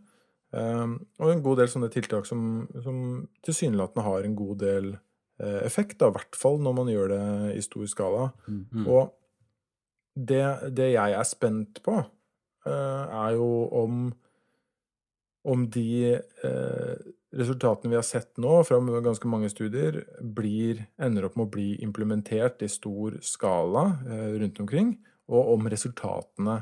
og 0.52 1.30
en 1.32 1.40
god 1.44 1.62
del 1.62 1.68
sånne 1.72 1.88
tiltak 1.88 2.26
som, 2.28 2.66
som 2.84 2.96
tilsynelatende 3.44 4.04
har 4.04 4.24
en 4.24 4.34
god 4.36 4.58
del 4.60 4.90
Eh, 4.92 5.11
effekt, 5.42 5.98
da, 6.00 6.10
i 6.10 6.16
hvert 6.16 6.38
fall 6.38 6.60
når 6.62 6.76
man 6.76 6.90
gjør 6.92 7.12
det 7.12 7.22
i 7.56 7.62
stor 7.64 7.86
skala. 7.90 8.28
Mm. 8.46 8.86
Og 8.86 9.12
det, 10.14 10.44
det, 10.76 10.92
jeg 10.94 11.16
er 11.16 11.28
spent 11.28 11.80
på, 11.84 11.96
uh, 12.68 13.04
er 13.24 13.38
jo 13.38 13.48
om 13.82 14.10
om 15.42 15.64
de 15.74 16.20
uh, 16.44 16.92
resultatene 17.34 17.90
vi 17.90 17.96
har 17.98 18.04
sett 18.06 18.36
nå 18.38 18.60
fra 18.62 18.76
ganske 19.02 19.26
mange 19.26 19.48
studier, 19.50 19.96
blir, 20.22 20.84
ender 21.02 21.26
opp 21.26 21.34
med 21.34 21.48
å 21.48 21.50
bli 21.56 21.64
implementert 21.82 22.62
i 22.62 22.68
stor 22.70 23.16
skala 23.26 23.82
rundt 24.38 24.60
omkring, 24.62 24.92
og 25.32 25.50
om 25.56 25.66
resultatene 25.72 26.60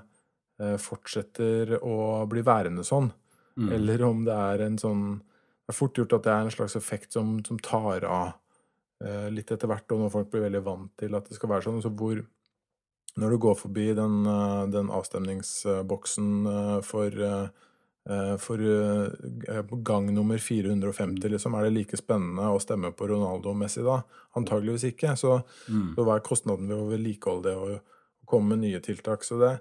fortsetter 0.81 1.75
å 1.77 2.23
bli 2.31 2.45
værende 2.47 2.87
sånn. 2.89 3.11
Mm. 3.61 3.69
Eller 3.77 4.07
om 4.07 4.23
det 4.25 4.37
er 4.37 4.65
en 4.65 4.81
sånn 4.81 5.05
Det 5.19 5.75
er 5.75 5.77
fort 5.77 5.99
gjort 5.99 6.15
at 6.17 6.25
det 6.25 6.33
er 6.33 6.47
en 6.47 6.55
slags 6.55 6.77
effekt 6.79 7.13
som, 7.19 7.35
som 7.45 7.59
tar 7.61 8.07
av 8.09 8.31
Eh, 8.31 8.50
litt 9.33 9.49
etter 9.49 9.71
hvert, 9.71 9.89
og 9.95 10.03
når 10.03 10.13
folk 10.13 10.29
blir 10.33 10.45
veldig 10.45 10.61
vant 10.67 10.93
til 11.01 11.17
at 11.17 11.29
det 11.29 11.39
skal 11.39 11.55
være 11.55 11.69
sånn. 11.69 11.83
Så 11.85 11.93
hvor 11.97 12.21
Når 13.19 13.31
du 13.31 13.39
går 13.43 13.57
forbi 13.59 13.89
den, 13.93 14.21
eh, 14.27 14.67
den 14.71 14.91
avstemningsboksen 14.95 16.47
eh, 16.47 16.81
for, 16.81 17.17
for 18.39 19.83
gang 19.83 20.07
nummer 20.15 20.39
450, 20.39 21.27
liksom, 21.29 21.57
er 21.59 21.67
det 21.67 21.73
like 21.75 21.99
spennende 21.99 22.47
å 22.47 22.61
stemme 22.63 22.93
på 22.95 23.09
Ronaldo 23.11 23.53
Messi 23.53 23.83
da? 23.83 23.99
Antageligvis 24.39 24.87
ikke. 24.93 25.17
Så, 25.19 25.41
mm. 25.67 25.91
så 25.97 26.07
hva 26.07 26.21
er 26.21 26.25
kostnaden 26.25 26.71
ved 26.71 26.79
å 26.79 26.89
vedlikeholde 26.93 27.51
det 27.51 27.57
og, 27.59 27.83
og 28.23 28.31
komme 28.31 28.55
med 28.55 28.63
nye 28.69 28.81
tiltak? 28.81 29.27
Så 29.27 29.41
det, 29.43 29.57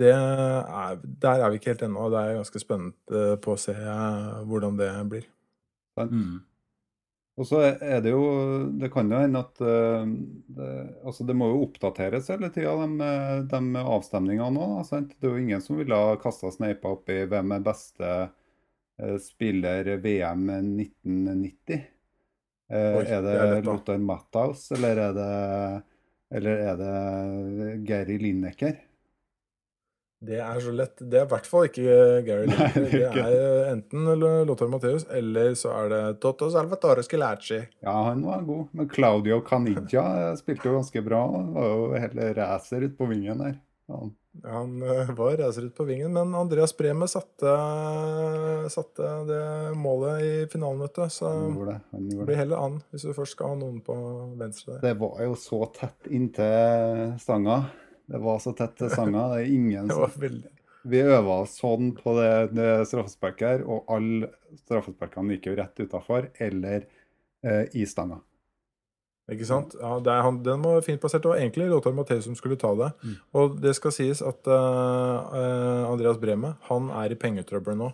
det 0.00 0.16
er, 0.16 0.98
der 1.04 1.44
er 1.44 1.52
vi 1.52 1.60
ikke 1.60 1.74
helt 1.74 1.86
ennå, 1.90 2.08
og 2.08 2.16
det 2.16 2.24
er 2.24 2.40
ganske 2.40 2.64
spennende 2.64 3.38
på 3.44 3.52
å 3.52 3.60
se 3.60 3.76
hvordan 4.48 4.80
det 4.80 4.90
blir. 5.12 5.28
Mm. 6.00 6.40
Og 7.36 7.44
så 7.44 7.58
er 7.68 8.00
det 8.00 8.14
jo 8.14 8.22
Det 8.80 8.88
kan 8.92 9.10
jo 9.12 9.18
hende 9.20 9.42
at 9.44 9.60
uh, 9.60 10.06
det, 10.56 10.70
altså 11.04 11.26
det 11.28 11.36
må 11.36 11.50
jo 11.50 11.64
oppdateres 11.66 12.30
hele 12.32 12.48
tida, 12.54 12.72
de, 12.80 13.10
de 13.50 13.82
avstemningene 13.82 14.54
nå. 14.56 14.68
Det 14.88 15.20
er 15.20 15.28
jo 15.28 15.42
ingen 15.42 15.64
som 15.64 15.76
ville 15.80 16.00
ha 16.00 16.16
kasta 16.20 16.52
sneipa 16.54 16.94
opp 16.96 17.12
i 17.12 17.22
hvem 17.28 17.52
er 17.58 17.66
beste 17.66 18.14
uh, 18.30 19.18
spiller 19.22 19.92
VM 20.00 20.48
1990. 20.54 21.84
Uh, 22.72 22.96
Oi, 23.02 23.04
er 23.04 23.20
det, 23.22 23.36
det 23.52 23.60
Lothar 23.68 24.00
Matthaus, 24.02 24.64
eller 24.74 25.04
er 25.04 25.12
det, 25.20 25.30
eller 26.40 26.64
er 26.72 26.80
det 26.80 27.76
Gary 27.86 28.16
Lineker? 28.24 28.80
Det 30.26 30.40
er 30.42 30.60
så 30.62 30.74
lett. 30.74 30.96
Det 30.98 31.20
er 31.20 31.26
i 31.26 31.30
hvert 31.30 31.48
fall 31.48 31.68
ikke 31.68 31.96
Gary 32.26 32.48
Lineker. 32.50 33.16
Det 33.16 33.30
er 33.30 33.70
enten 33.72 34.10
Lothar 34.48 34.70
Matheus, 34.72 35.06
eller 35.12 35.54
så 35.58 35.72
er 35.80 35.92
det 35.92 36.02
Toto 36.24 36.50
Salvatore 36.52 37.04
Scilacci. 37.06 37.60
Ja, 37.84 37.96
han 38.10 38.24
var 38.26 38.44
god. 38.46 38.74
Men 38.76 38.90
Claudio 38.90 39.40
Caniggia 39.46 40.34
spilte 40.40 40.70
jo 40.70 40.78
ganske 40.80 41.02
bra. 41.06 41.22
Han 41.36 41.54
var 41.56 41.72
jo 41.72 41.88
hele 42.06 42.30
racer 42.38 42.86
ute 42.86 42.96
på 42.98 43.10
vingen 43.10 43.44
der. 43.44 43.58
Ja. 43.86 44.06
Han 44.44 44.82
eh, 44.82 45.10
var 45.16 45.36
racer 45.36 45.62
ute 45.62 45.76
på 45.76 45.84
vingen, 45.84 46.12
men 46.12 46.34
Andreas 46.34 46.76
Breme 46.76 47.08
satte, 47.08 47.52
satte 48.70 49.12
det 49.30 49.72
målet 49.78 50.22
i 50.22 50.34
du. 50.50 51.08
Så 51.10 51.30
det. 51.70 51.78
det 51.90 52.26
blir 52.26 52.36
heller 52.36 52.66
an 52.66 52.80
hvis 52.90 53.06
du 53.06 53.14
først 53.16 53.36
skal 53.38 53.54
ha 53.54 53.58
noen 53.62 53.80
på 53.86 53.96
venstre 54.36 54.76
der. 54.76 54.84
Det 54.88 54.94
var 55.00 55.22
jo 55.24 55.38
så 55.40 55.64
tett 55.78 56.10
inntil 56.10 57.16
stanga. 57.22 57.62
Det 58.06 58.20
var 58.22 58.38
så 58.42 58.52
tett 58.56 58.78
sanger. 58.92 59.34
Det 59.34 59.42
er 59.42 59.50
ingen 59.54 59.90
som 59.90 60.38
Vi 60.86 61.02
øva 61.02 61.40
sånn 61.50 61.90
på 61.96 62.14
det, 62.20 62.30
det 62.54 62.70
straffesparket 62.86 63.48
her, 63.48 63.64
og 63.66 63.88
alle 63.90 64.30
straffesparkene 64.62 65.34
gikk 65.34 65.50
jo 65.50 65.56
rett 65.58 65.82
utafor 65.82 66.28
eller 66.38 66.86
eh, 67.42 67.64
i 67.74 67.82
stanga. 67.90 68.20
Ikke 69.26 69.46
sant? 69.48 69.74
Ja, 69.80 69.98
han, 70.22 70.42
Den 70.46 70.62
var 70.62 70.84
fint 70.86 71.00
plassert. 71.02 71.24
Det 71.24 71.32
var 71.32 71.40
egentlig 71.40 71.66
Lothar 71.70 71.94
Matheus 71.96 72.28
som 72.28 72.36
skulle 72.38 72.58
ta 72.60 72.70
det. 72.78 72.92
Mm. 73.02 73.14
Og 73.40 73.56
det 73.62 73.72
skal 73.74 73.94
sies 73.94 74.22
at 74.22 74.46
uh, 74.46 75.86
Andreas 75.90 76.20
Breme 76.22 76.54
han 76.68 76.92
er 76.94 77.10
i 77.10 77.18
pengetrøbbel 77.18 77.78
nå. 77.80 77.90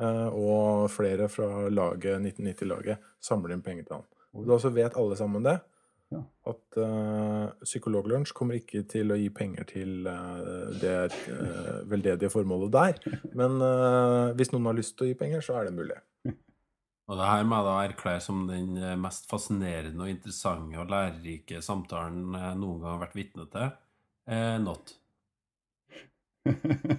Uh, 0.00 0.28
og 0.28 0.90
flere 0.92 1.30
fra 1.32 1.70
laget, 1.72 2.18
1990-laget 2.20 3.12
samler 3.22 3.54
inn 3.54 3.64
penger 3.64 3.88
til 3.88 3.96
han. 3.96 4.08
Da 4.44 4.58
så 4.60 4.72
vet 4.74 4.98
alle 5.00 5.16
sammen 5.16 5.46
det. 5.46 5.56
Ja. 6.14 6.22
At 6.50 6.78
uh, 6.78 7.52
Psykologlunsj 7.64 8.34
kommer 8.36 8.58
ikke 8.58 8.84
til 8.90 9.10
å 9.10 9.18
gi 9.18 9.28
penger 9.34 9.66
til 9.68 10.06
uh, 10.06 10.72
det 10.80 10.96
uh, 11.28 11.84
veldedige 11.90 12.30
formålet 12.32 12.74
der. 12.74 13.20
Men 13.36 13.58
hvis 14.38 14.52
noen 14.54 14.70
har 14.70 14.78
lyst 14.78 14.96
til 14.98 15.08
å 15.08 15.12
gi 15.12 15.18
penger, 15.18 15.44
så 15.44 15.58
er 15.58 15.68
det 15.68 15.76
mulig. 15.76 16.00
Og 17.04 17.18
det 17.20 17.28
her 17.28 17.42
må 17.44 17.58
jeg 17.58 17.66
da 17.66 17.72
erklære 17.84 18.20
som 18.24 18.46
den 18.48 18.78
mest 19.02 19.26
fascinerende 19.28 20.06
og 20.06 20.08
interessante 20.08 20.78
og 20.80 20.88
lærerike 20.88 21.60
samtalen 21.60 22.30
jeg 22.32 22.60
noen 22.62 22.78
gang 22.80 22.94
har 22.94 23.02
vært 23.02 23.18
vitne 23.18 23.44
til. 23.52 23.74
Eh, 24.24 24.58
not. 24.58 24.94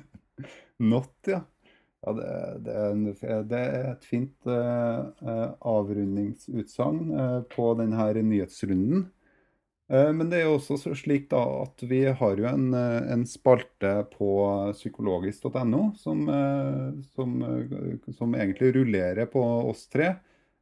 not, 0.91 1.13
ja. 1.25 1.41
Ja 2.05 2.13
det, 2.19 2.29
det, 2.65 2.77
er 2.77 2.93
en, 2.93 3.03
det, 3.50 3.59
er 3.59 3.89
et 3.91 4.07
fint 4.07 4.50
uh, 4.50 5.51
avrundingsutsagn 5.65 7.03
uh, 7.12 7.41
på 7.51 7.71
denne 7.81 8.12
nyhetsrunden. 8.21 9.07
Eh, 9.88 10.12
men 10.13 10.29
det 10.29 10.39
er 10.39 10.47
jo 10.47 10.55
også 10.57 10.95
slik 10.97 11.27
da 11.29 11.41
at 11.62 11.83
vi 11.85 12.01
har 12.09 12.39
jo 12.39 12.47
en, 12.50 12.69
eh, 12.74 13.12
en 13.13 13.25
spalte 13.29 13.91
på 14.15 14.29
psykologisk.no 14.74 15.83
som, 16.00 16.24
eh, 16.29 16.88
som, 17.13 17.35
som, 18.17 18.33
egentlig 18.33 18.74
rullerer 18.79 19.29
på 19.29 19.43
oss 19.69 19.88
tre. 19.88 20.15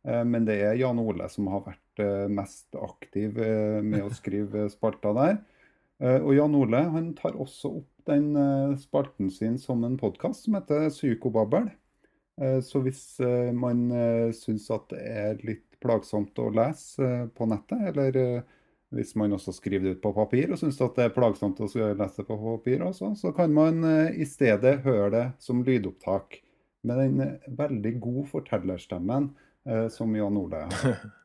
Men 0.04 0.44
det 0.44 0.58
er 0.60 0.74
Jan 0.76 0.98
Ole 1.00 1.30
som 1.32 1.46
har 1.48 1.62
vært 1.64 2.02
mest 2.28 2.76
aktiv 2.76 3.38
med 3.40 4.02
å 4.04 4.10
skrive 4.12 4.66
spalta 4.68 5.14
der. 5.16 5.38
Og 6.26 6.34
Jan 6.36 6.58
Ole 6.60 6.82
han 6.92 7.06
tar 7.16 7.38
også 7.40 7.72
opp 7.78 7.93
den 8.10 8.78
spalten 8.82 9.32
sin 9.32 9.60
som 9.62 9.84
en 9.88 9.98
podkast 10.00 10.46
som 10.46 10.58
heter 10.58 10.90
Psykobabel. 10.94 11.70
Så 12.66 12.82
hvis 12.82 13.04
man 13.54 13.86
syns 14.34 14.66
at 14.74 14.88
det 14.90 15.02
er 15.06 15.44
litt 15.46 15.78
plagsomt 15.84 16.40
å 16.42 16.48
lese 16.50 17.10
på 17.38 17.46
nettet, 17.52 17.84
eller 17.92 18.42
hvis 18.94 19.16
man 19.16 19.34
også 19.34 19.54
skriver 19.56 19.88
det 19.88 19.96
ut 19.98 20.04
på 20.04 20.14
papir 20.16 20.52
og 20.54 20.60
syns 20.62 20.78
det 20.82 21.08
er 21.08 21.14
plagsomt 21.16 21.62
å 21.64 21.68
lese 21.68 22.22
det 22.22 22.28
på 22.28 22.38
papir 22.38 22.84
også, 22.86 23.14
så 23.18 23.34
kan 23.36 23.54
man 23.54 23.84
eh, 23.88 24.20
i 24.22 24.28
stedet 24.30 24.80
høre 24.86 25.10
det 25.14 25.26
som 25.44 25.64
lydopptak 25.66 26.40
med 26.88 27.02
den 27.02 27.26
eh, 27.26 27.50
veldig 27.58 27.96
gode 28.04 28.28
fortellerstemmen 28.32 29.32
eh, 29.66 29.88
som 29.94 30.14
Jan 30.16 30.40
Ole 30.40 30.66
har. 30.68 31.04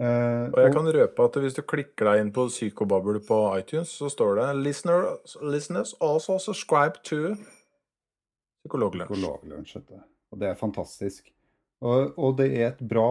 Uh, 0.00 0.48
og 0.48 0.56
jeg 0.56 0.72
kan 0.72 0.88
røpe 0.96 1.24
at 1.26 1.34
hvis 1.44 1.56
du 1.58 1.60
klikker 1.68 2.08
deg 2.08 2.22
inn 2.22 2.30
på 2.32 2.46
Psykobabble 2.48 3.20
på 3.26 3.42
iTunes, 3.58 3.92
så 3.92 4.08
står 4.08 4.40
det 4.40 4.46
Listener, 4.62 5.18
'Listeners 5.44 5.92
also 6.00 6.38
subscribe 6.40 7.02
to 7.04 7.34
Psykologlunsj'. 8.64 9.82
Og 10.32 10.40
det 10.40 10.48
er 10.48 10.56
fantastisk. 10.56 11.28
Og, 11.82 12.14
og 12.14 12.36
det, 12.38 12.46
er 12.62 12.76
bra, 12.78 13.06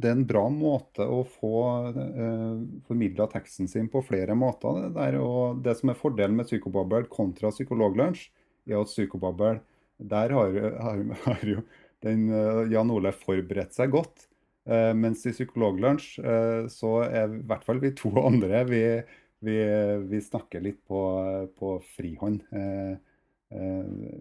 det, 0.00 0.08
er 0.08 0.16
en 0.16 0.26
bra 0.26 0.46
måte 0.48 1.04
å 1.04 1.20
få 1.28 1.56
uh, 1.92 2.56
formidla 2.88 3.28
teksten 3.30 3.68
sin 3.68 3.90
på 3.92 4.00
flere 4.06 4.34
måter. 4.34 4.80
Det, 4.80 4.92
der, 4.96 5.18
og 5.20 5.60
det 5.62 5.76
som 5.78 5.92
er 5.92 5.98
fordelen 6.00 6.38
med 6.38 6.48
Psykobabbel 6.48 7.06
kontra 7.12 7.52
Psykologlunsj, 7.52 8.30
er 8.70 8.80
at 8.80 8.90
Psykobabbel 8.90 9.60
der 10.00 10.32
har, 10.34 10.56
har, 10.82 11.02
har 11.28 11.44
jo 11.46 11.60
den, 12.02 12.30
uh, 12.32 12.64
Jan 12.72 12.90
Ole 12.96 13.12
forberedt 13.14 13.76
seg 13.76 13.92
godt. 13.92 14.26
Uh, 14.64 14.92
mens 14.96 15.26
i 15.28 15.32
Psykologlunsj 15.34 16.06
uh, 16.24 16.64
så 16.72 16.92
er 17.04 17.28
i 17.28 17.42
hvert 17.44 17.66
fall 17.66 17.82
vi 17.82 17.90
to 17.96 18.12
andre 18.30 18.62
vi, 18.68 18.84
vi, 19.44 19.58
vi 20.08 20.20
snakker 20.24 20.64
litt 20.64 20.80
på, 20.88 21.02
på 21.58 21.76
frihånd. 21.96 22.46
Eh, 23.54 24.18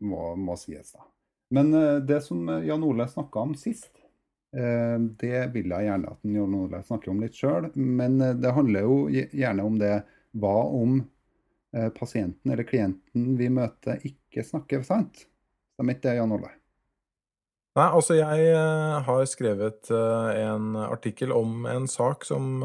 må, 0.00 0.36
må 0.36 0.56
sies, 0.56 0.92
da. 0.94 1.06
Men 1.54 1.72
eh, 1.74 1.96
det 2.04 2.20
som 2.26 2.44
Jan 2.64 2.84
Ole 2.84 3.08
snakka 3.08 3.42
om 3.42 3.54
sist, 3.58 3.90
eh, 4.56 4.96
det 5.20 5.46
vil 5.54 5.72
jeg 5.74 5.88
gjerne 5.88 6.12
at 6.12 6.28
Jan 6.36 6.56
Ole 6.60 6.82
snakker 6.86 7.12
om 7.12 7.22
litt 7.24 7.38
sjøl. 7.38 7.70
Men 7.74 8.18
det 8.40 8.54
handler 8.54 8.86
jo 8.86 8.98
gjerne 9.10 9.66
om 9.66 9.80
det 9.80 9.94
hva 10.38 10.58
om 10.82 11.00
pasienten 11.94 12.48
eller 12.48 12.64
klienten 12.64 13.34
vi 13.36 13.50
møter, 13.52 13.98
ikke 14.08 14.40
snakker 14.46 14.80
sant? 14.88 15.26
Stemmer 15.74 15.98
ikke 15.98 16.06
det, 16.06 16.14
Jan 16.16 16.32
Ole? 16.32 16.48
Nei, 17.78 17.86
altså 17.94 18.16
jeg 18.18 18.54
har 19.06 19.20
skrevet 19.30 19.90
en 19.92 20.72
artikkel 20.82 21.30
om 21.30 21.62
en 21.70 21.84
sak 21.86 22.24
som 22.26 22.58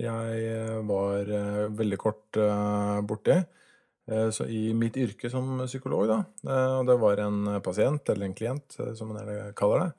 jeg 0.00 0.78
var 0.88 1.32
veldig 1.76 1.98
kort 2.00 2.38
borti. 3.04 3.36
Eh, 4.10 4.30
så 4.30 4.46
i 4.46 4.74
mitt 4.74 4.96
yrke 4.96 5.30
som 5.30 5.58
psykolog, 5.66 6.08
da, 6.08 6.18
eh, 6.46 6.74
og 6.78 6.86
det 6.86 6.98
var 7.02 7.22
en 7.22 7.60
pasient, 7.62 8.08
eller 8.08 8.26
en 8.26 8.36
klient, 8.38 8.76
eh, 8.78 8.92
som 8.94 9.10
man 9.10 9.52
kaller 9.54 9.86
det, 9.86 9.92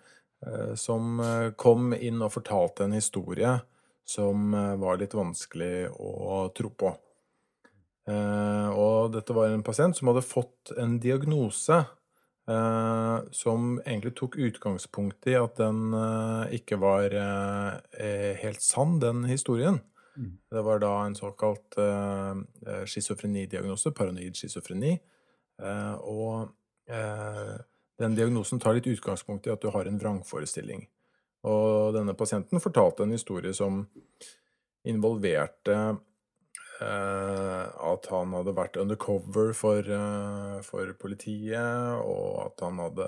som 0.78 1.18
kom 1.58 1.96
inn 1.98 2.22
og 2.22 2.30
fortalte 2.30 2.84
en 2.86 2.92
historie 2.94 3.56
som 4.06 4.52
var 4.54 5.00
litt 5.02 5.16
vanskelig 5.18 5.88
å 5.98 6.44
tro 6.54 6.70
på. 6.70 6.92
Og 8.06 9.10
dette 9.16 9.34
var 9.34 9.50
en 9.50 9.66
pasient 9.66 9.98
som 9.98 10.12
hadde 10.12 10.22
fått 10.22 10.76
en 10.78 11.00
diagnose 11.02 11.80
som 12.48 13.82
egentlig 13.82 14.14
tok 14.16 14.38
utgangspunkt 14.40 15.28
i 15.28 15.34
at 15.36 15.58
den 15.60 15.92
ikke 16.56 16.78
var 16.80 17.12
helt 18.40 18.64
sann, 18.64 18.94
den 19.04 19.26
historien. 19.28 19.82
Mm. 20.16 20.30
Det 20.56 20.64
var 20.64 20.80
da 20.80 20.92
en 21.04 21.18
såkalt 21.18 21.76
uh, 21.76 22.40
schizofrenidiagnose, 22.88 23.92
paranoid 23.92 24.40
schizofreni. 24.40 24.94
Og 26.08 26.48
den 28.00 28.16
diagnosen 28.16 28.64
tar 28.64 28.78
litt 28.78 28.88
utgangspunkt 28.88 29.48
i 29.50 29.52
at 29.52 29.62
du 29.62 29.72
har 29.74 29.90
en 29.90 30.00
vrangforestilling. 30.00 30.86
Og 31.48 31.94
denne 31.96 32.16
pasienten 32.18 32.62
fortalte 32.62 33.06
en 33.06 33.16
historie 33.16 33.54
som 33.54 33.84
involverte 34.88 35.98
at 36.82 38.08
han 38.12 38.36
hadde 38.38 38.54
vært 38.54 38.78
undercover 38.78 39.54
for, 39.58 39.88
for, 40.62 40.92
politiet, 41.02 42.04
og 42.04 42.44
at 42.44 42.62
han 42.66 42.82
hadde 42.84 43.08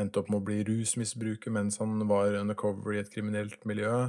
endt 0.00 0.16
opp 0.16 0.30
med 0.32 0.40
å 0.40 0.46
bli 0.46 0.56
rusmisbruker 0.66 1.52
mens 1.52 1.76
han 1.82 2.00
var 2.08 2.38
undercover 2.40 2.96
i 2.96 3.02
et 3.02 3.12
kriminelt 3.12 3.66
miljø. 3.68 4.08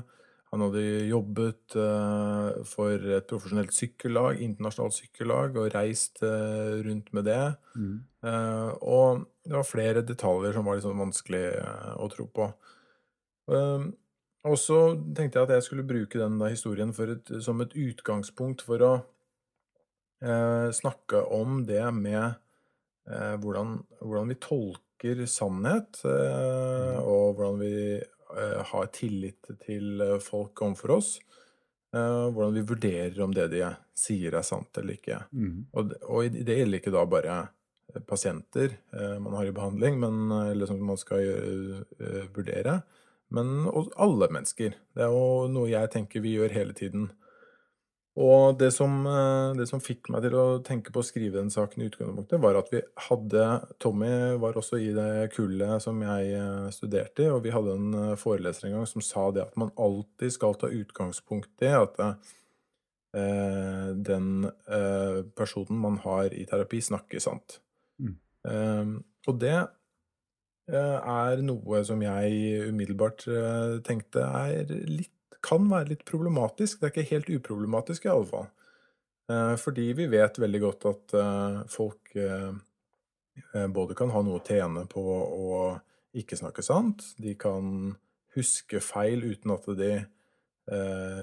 Han 0.50 0.64
hadde 0.66 0.82
jobbet 1.06 1.76
uh, 1.78 2.58
for 2.66 3.04
et 3.14 3.28
profesjonelt 3.30 3.74
sykkellag, 3.76 4.40
internasjonalt 4.42 4.96
sykkellag, 4.98 5.58
og 5.62 5.70
reist 5.76 6.24
uh, 6.26 6.80
rundt 6.86 7.12
med 7.14 7.28
det. 7.30 7.44
Mm. 7.78 8.00
Uh, 8.26 8.72
og 8.82 9.28
det 9.46 9.54
var 9.54 9.68
flere 9.68 10.06
detaljer 10.06 10.58
som 10.58 10.66
var 10.66 10.80
liksom 10.80 11.04
vanskelig 11.06 11.44
å 12.02 12.10
tro 12.14 12.26
på. 12.34 12.50
Og 14.48 14.56
så 14.60 14.80
tenkte 15.16 15.40
jeg 15.40 15.48
at 15.48 15.56
jeg 15.58 15.66
skulle 15.66 15.88
bruke 15.88 16.20
den 16.20 16.38
historien 16.48 16.94
et, 16.94 17.32
som 17.44 17.60
et 17.62 17.76
utgangspunkt 17.76 18.64
for 18.68 18.86
å 18.86 18.94
snakke 20.76 21.22
om 21.32 21.62
det 21.64 21.84
med 21.96 22.36
hvordan, 23.10 23.78
hvordan, 24.04 24.32
vi 24.34 24.36
tolker 24.44 25.22
sannhet, 25.32 26.02
eh, 26.04 26.98
og 27.00 27.38
hvordan 27.38 27.62
vi 27.62 27.76
Eh, 28.38 28.64
har 28.66 28.86
tillit 28.94 29.48
til 29.66 30.02
eh, 30.06 30.18
folk 30.22 30.62
overfor 30.62 30.92
oss. 31.00 31.16
Eh, 31.96 32.26
hvordan 32.30 32.54
vi 32.54 32.66
vurderer 32.70 33.22
om 33.26 33.32
det 33.34 33.48
de 33.56 33.64
sier 33.98 34.38
er 34.38 34.46
sant 34.46 34.78
eller 34.78 35.00
ikke. 35.00 35.24
Mm. 35.34 35.64
Og, 35.74 35.96
og, 36.06 36.38
det 36.38 36.60
gjelder 36.60 36.82
ikke 36.82 36.94
da 36.94 37.08
bare 37.10 37.40
pasienter 38.06 38.76
man 39.18 39.34
har 39.34 39.48
i 39.50 39.54
behandling, 39.56 39.96
men, 39.98 40.30
eller 40.30 40.70
som 40.70 40.78
man 40.86 41.00
skal 41.02 41.24
gjøre, 41.24 41.80
vurdere, 42.36 42.76
men 43.36 43.70
alle 43.96 44.30
mennesker. 44.34 44.76
Det 44.96 45.06
er 45.06 45.14
jo 45.14 45.48
noe 45.52 45.70
jeg 45.70 45.92
tenker 45.94 46.24
vi 46.24 46.36
gjør 46.38 46.54
hele 46.56 46.76
tiden. 46.78 47.10
Og 48.20 48.58
det 48.60 48.72
som, 48.76 49.06
eh, 49.08 49.56
det 49.56 49.68
som, 49.70 49.80
fikk 49.80 50.10
meg 50.12 50.26
til 50.26 50.36
å 50.36 50.60
tenke 50.66 50.92
på 50.92 51.00
å 51.00 51.06
skrive 51.06 51.38
den 51.38 51.52
saken 51.54 51.84
i 51.84 51.88
utgangspunktet, 51.88 52.42
var 52.42 52.58
at 52.60 52.72
vi 52.74 52.82
hadde 53.08 53.46
Tommy 53.80 54.36
var 54.42 54.58
også 54.60 54.80
i 54.82 54.90
det 54.96 55.30
kullet 55.36 55.80
som 55.82 56.02
jeg 56.04 56.34
eh, 56.36 56.68
studerte 56.76 57.24
i, 57.24 57.30
og 57.32 57.46
vi 57.46 57.54
hadde 57.56 57.78
en 57.78 57.94
eh, 57.94 58.18
foreleser 58.20 58.68
en 58.68 58.80
gang 58.80 58.90
som 58.90 59.06
sa 59.06 59.30
det 59.32 59.46
at 59.46 59.56
man 59.62 59.72
alltid 59.78 60.36
skal 60.36 60.58
ta 60.60 60.68
utgangspunkt 60.68 61.64
i 61.64 61.72
at 61.72 62.02
eh, 62.04 63.88
den 63.96 64.50
eh, 64.50 65.24
personen 65.38 65.80
man 65.80 66.02
har 66.04 66.34
i 66.34 66.44
terapi, 66.50 66.82
snakker 66.84 67.24
sant. 67.24 67.62
Mm. 68.04 68.18
Eh, 68.52 68.98
og 69.30 69.40
det 69.40 69.60
er 70.70 71.42
noe 71.42 71.80
som 71.88 72.02
jeg 72.04 72.70
umiddelbart 72.70 73.24
tenkte 73.88 74.26
er 74.28 74.70
litt 74.70 75.16
kan 75.46 75.68
være 75.72 75.94
litt 75.94 76.06
problematisk. 76.08 76.80
Det 76.80 76.90
er 76.90 76.94
ikke 76.94 77.16
helt 77.16 77.30
uproblematisk, 77.38 78.06
i 78.06 78.12
alle 78.14 78.28
fall. 78.30 78.48
Eh, 79.30 79.56
fordi 79.62 79.92
vi 79.98 80.10
vet 80.12 80.40
veldig 80.42 80.62
godt 80.64 80.88
at 80.90 81.16
eh, 81.20 81.60
folk 81.72 82.14
eh, 82.18 82.52
både 83.72 83.98
kan 83.98 84.12
ha 84.14 84.24
noe 84.26 84.40
å 84.40 84.46
tjene 84.46 84.86
på 84.90 85.04
å 85.04 85.60
ikke 86.20 86.40
snakke 86.40 86.66
sant, 86.66 87.06
de 87.22 87.36
kan 87.40 87.94
huske 88.36 88.82
feil 88.82 89.24
uten 89.30 89.54
at 89.54 89.68
de, 89.78 89.92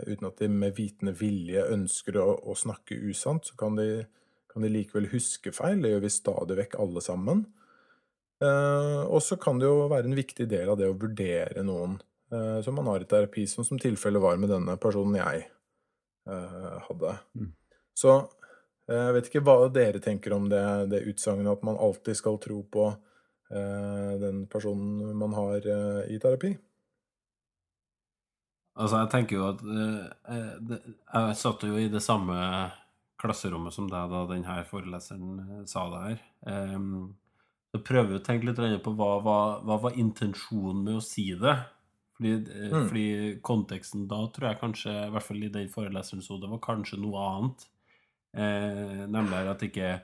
uten 0.07 0.29
at 0.29 0.39
de 0.41 0.49
med 0.51 0.77
vitende 0.79 1.13
vilje 1.19 1.65
ønsker 1.75 2.17
å, 2.23 2.29
å 2.47 2.55
snakke 2.57 2.97
usant, 3.11 3.45
så 3.47 3.59
kan 3.59 3.77
de, 3.79 4.07
kan 4.51 4.65
de, 4.65 4.71
likevel 4.73 5.11
huske 5.11 5.53
feil. 5.55 5.83
Det 5.83 5.91
gjør 5.93 6.05
vi 6.07 6.13
stadig 6.15 6.59
vekk 6.63 6.79
alle 6.87 7.03
sammen. 7.05 7.45
Og 8.45 9.23
så 9.25 9.39
kan 9.41 9.57
det 9.57 9.65
jo 9.65 9.87
være 9.89 10.11
en 10.11 10.19
viktig 10.19 10.45
del 10.51 10.69
av 10.69 10.77
det 10.77 10.91
å 10.91 10.99
vurdere 10.99 11.63
noen 11.65 11.95
uh, 12.33 12.63
som 12.63 12.75
man 12.75 12.87
har 12.87 13.01
i 13.01 13.09
terapi, 13.09 13.47
som 13.47 13.65
som 13.65 13.79
tilfellet 13.79 14.23
var 14.23 14.37
med 14.41 14.51
denne 14.53 14.77
personen 14.81 15.19
jeg 15.21 15.47
uh, 16.29 16.77
hadde. 16.89 17.17
Mm. 17.35 17.53
Så 17.97 18.13
eh, 18.91 18.99
jeg 18.99 19.13
vet 19.17 19.29
ikke 19.31 19.45
hva 19.47 19.57
dere 19.73 20.03
tenker 20.05 20.35
om 20.37 20.51
det, 20.53 20.63
det 20.93 21.07
utsagnet 21.09 21.49
at 21.49 21.63
man 21.65 21.79
alltid 21.81 22.19
skal 22.19 22.41
tro 22.43 22.63
på 22.63 22.95
den 23.47 24.41
personen 24.51 25.15
man 25.15 25.31
har 25.39 25.63
i 26.11 26.17
terapi. 26.19 26.49
Altså, 28.75 29.05
jeg 29.05 29.11
tenker 29.13 29.37
jo 29.37 29.45
at 29.53 29.61
Jeg 29.63 31.37
satt 31.39 31.63
jo 31.63 31.79
i 31.79 31.87
det 31.87 32.03
samme 32.03 32.35
klasserommet 33.23 33.73
som 33.73 33.87
deg 33.87 34.11
da 34.11 34.25
denne 34.33 34.57
foreleseren 34.67 35.63
sa 35.71 35.87
det 35.95 36.03
her. 36.03 36.27
Um, 36.75 37.15
så 37.75 37.83
prøver 37.85 38.13
vi 38.13 38.19
å 38.21 38.25
tenke 38.25 38.49
litt 38.49 38.85
på 38.85 38.93
hva, 38.97 39.17
hva, 39.25 39.39
hva 39.67 39.79
var 39.87 39.99
intensjonen 39.99 40.85
med 40.87 41.01
å 41.01 41.05
si 41.05 41.29
det. 41.39 41.57
Fordi, 42.17 42.33
eh, 42.33 42.73
mm. 42.73 42.89
fordi, 42.89 43.07
konteksten 43.45 44.07
da 44.09 44.23
tror 44.33 44.51
jeg 44.51 44.61
kanskje, 44.63 44.95
i 45.05 45.13
hvert 45.13 45.27
fall 45.27 45.45
i 45.45 45.53
den 45.53 45.71
foreleseren 45.73 46.25
så 46.25 46.41
det 46.41 46.51
var 46.51 46.63
kanskje 46.65 47.01
noe 47.03 47.29
annet. 47.31 47.67
Eh, 48.37 49.05
nemlig 49.13 49.47
at 49.53 49.65
ikke, 49.67 49.95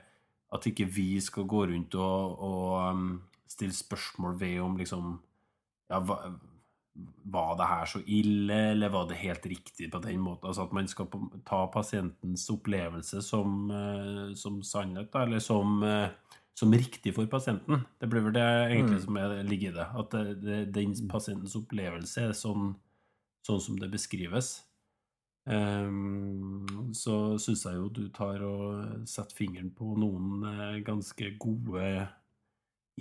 at 0.53 0.69
ikke 0.69 0.89
vi 0.89 1.09
skal 1.21 1.49
gå 1.49 1.65
rundt 1.69 1.97
og, 1.97 2.39
og 2.45 2.93
um, 2.93 3.11
stille 3.49 3.73
spørsmål 3.73 4.39
ved 4.39 4.59
om 4.61 4.77
liksom 4.77 5.11
ja, 5.89 5.99
var, 6.01 6.31
var 7.33 7.55
det 7.57 7.69
her 7.69 7.89
så 7.89 8.01
ille, 8.05 8.59
eller 8.71 8.93
var 8.93 9.07
det 9.09 9.21
helt 9.21 9.45
riktig 9.49 9.89
på 9.91 10.01
den 10.01 10.21
måten? 10.21 10.49
Altså 10.49 10.67
at 10.67 10.73
man 10.73 10.89
skal 10.89 11.09
ta 11.45 11.65
pasientens 11.73 12.45
opplevelse 12.53 13.21
som, 13.25 13.71
uh, 13.73 14.33
som 14.37 14.61
sannhet, 14.65 15.13
eller 15.17 15.41
som 15.41 15.81
uh, 15.81 16.09
som 16.59 16.73
riktig 16.73 17.15
for 17.15 17.29
pasienten. 17.29 17.81
Det 17.99 18.09
blir 18.09 18.25
vel 18.27 18.35
det 18.35 18.45
egentlig 18.45 18.99
mm. 18.99 19.05
som 19.07 19.17
er, 19.17 19.37
ligger 19.47 19.71
i 19.71 19.77
det. 19.79 19.87
At 20.01 20.13
det, 20.13 20.35
det, 20.43 20.59
den 20.75 20.93
pasientens 21.09 21.55
opplevelse 21.57 22.27
er 22.29 22.37
sånn, 22.37 22.75
sånn 23.47 23.63
som 23.63 23.79
det 23.81 23.89
beskrives. 23.93 24.59
Um, 25.43 26.91
så 26.95 27.35
syns 27.41 27.65
jeg 27.67 27.75
jo 27.75 27.89
du 27.91 28.05
tar 28.15 28.43
og 28.47 29.07
setter 29.09 29.35
fingeren 29.35 29.73
på 29.75 29.89
noen 29.99 30.45
eh, 30.47 30.77
ganske 30.87 31.33
gode 31.41 31.89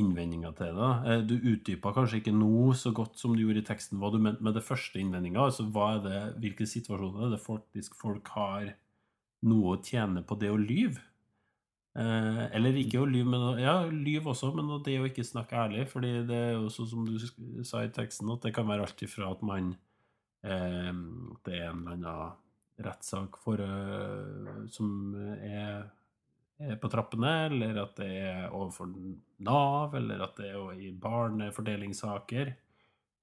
innvendinger 0.00 0.54
til 0.56 0.78
det. 0.78 0.90
Eh, 1.06 1.22
du 1.28 1.36
utdypa 1.52 1.92
kanskje 1.94 2.22
ikke 2.22 2.34
nå 2.34 2.72
så 2.78 2.90
godt 2.96 3.20
som 3.20 3.36
du 3.36 3.44
gjorde 3.44 3.62
i 3.62 3.68
teksten 3.68 4.00
hva 4.00 4.10
du 4.12 4.18
mente 4.22 4.44
med 4.44 4.56
det 4.56 4.64
første 4.64 4.98
innvendinga. 4.98 5.44
Altså 5.44 5.68
hva 5.68 5.92
er 5.98 6.02
det, 6.06 6.20
hvilke 6.42 6.66
situasjoner 6.68 7.28
er 7.28 7.34
det 7.36 7.42
faktisk 7.44 7.96
folk 8.00 8.32
har 8.34 8.72
noe 9.46 9.76
å 9.76 9.80
tjene 9.84 10.24
på 10.26 10.38
det 10.40 10.50
å 10.52 10.58
lyve? 10.58 11.02
Eh, 11.92 12.44
eller 12.56 12.78
ikke 12.80 13.02
å 13.02 13.08
lyve, 13.08 13.28
men 13.34 13.58
ja, 13.60 13.74
lyve 13.84 14.32
også, 14.32 14.48
men 14.56 14.70
det 14.84 14.94
å 14.96 15.08
ikke 15.08 15.24
snakke 15.28 15.58
ærlig. 15.66 15.86
fordi 15.90 16.12
det 16.28 16.38
er 16.38 16.52
jo 16.56 16.70
sånn 16.72 16.88
som 16.88 17.04
du 17.04 17.64
sa 17.68 17.82
i 17.84 17.92
teksten, 17.92 18.30
at 18.32 18.46
det 18.46 18.54
kan 18.56 18.68
være 18.68 18.86
alt 18.86 19.02
ifra 19.04 19.32
at 19.32 19.42
man 19.44 19.74
eh, 20.42 20.92
Det 21.44 21.58
er 21.58 21.68
en 21.68 21.82
eller 21.84 21.98
annen 21.98 22.38
rettssak 22.82 23.36
uh, 23.46 24.64
som 24.72 25.12
er, 25.44 25.84
er, 26.58 26.76
på 26.80 26.88
trappene, 26.90 27.32
eller 27.50 27.76
at 27.82 27.96
det 28.00 28.08
er 28.08 28.48
overfor 28.48 28.88
Nav, 29.44 29.94
eller 29.94 30.24
at 30.24 30.40
det 30.40 30.48
er 30.50 30.80
i 30.80 30.90
barnefordelingssaker. 30.90 32.54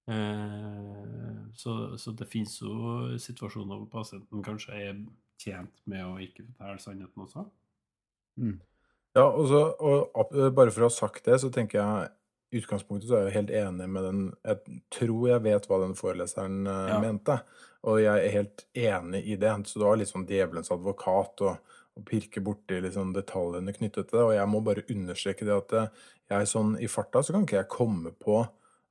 Eh, 0.09 1.33
så, 1.53 1.97
så, 1.97 2.13
det 2.17 2.29
finnes 2.29 2.55
jo 2.61 3.17
situasjoner 3.21 3.81
hvor 3.81 3.89
pasienten 3.99 4.45
kanskje 4.45 4.77
er 4.77 5.01
tjent 5.41 5.83
med 5.89 6.05
å 6.05 6.15
ikke 6.23 6.45
fortelle 6.47 6.85
sannheten 6.85 7.25
også. 7.25 7.45
Mm. 8.39 8.57
Ja, 9.17 9.25
og, 9.25 9.45
så, 9.49 9.61
og 9.79 10.33
bare 10.55 10.71
for 10.71 10.85
å 10.85 10.89
ha 10.89 10.93
sagt 10.93 11.25
det, 11.27 11.39
så 11.41 11.49
tenker 11.53 11.79
jeg 11.79 12.09
i 12.49 12.61
utgangspunktet 12.61 13.09
så 13.09 13.17
er 13.17 13.27
jeg 13.27 13.35
helt 13.35 13.51
enig 13.53 13.87
med 13.93 14.05
den 14.07 14.21
Jeg 14.41 14.77
tror 14.95 15.25
jeg 15.29 15.43
vet 15.45 15.67
hva 15.69 15.81
den 15.83 15.95
foreleseren 15.97 16.63
uh, 16.65 16.87
ja. 16.89 16.99
mente, 17.03 17.35
og 17.85 17.99
jeg 18.01 18.23
er 18.23 18.33
helt 18.33 18.63
enig 18.73 19.21
i 19.29 19.37
det. 19.39 19.51
Så 19.69 19.81
du 19.81 19.85
har 19.85 19.99
litt 19.99 20.09
sånn 20.09 20.27
djevelens 20.29 20.71
advokat 20.73 21.43
og, 21.45 21.75
og 21.95 22.05
pirker 22.07 22.43
borti 22.45 22.79
liksom 22.83 23.13
detaljene 23.15 23.73
knyttet 23.75 24.09
til 24.09 24.19
det. 24.19 24.25
Og 24.25 24.33
jeg 24.35 24.51
må 24.51 24.63
bare 24.65 24.87
understreke 24.89 25.47
det 25.47 25.55
at 25.55 25.77
jeg 26.29 26.49
sånn 26.49 26.73
i 26.81 26.89
farta 26.91 27.23
så 27.23 27.35
kan 27.35 27.45
ikke 27.45 27.61
jeg 27.61 27.71
komme 27.71 28.13
på 28.17 28.41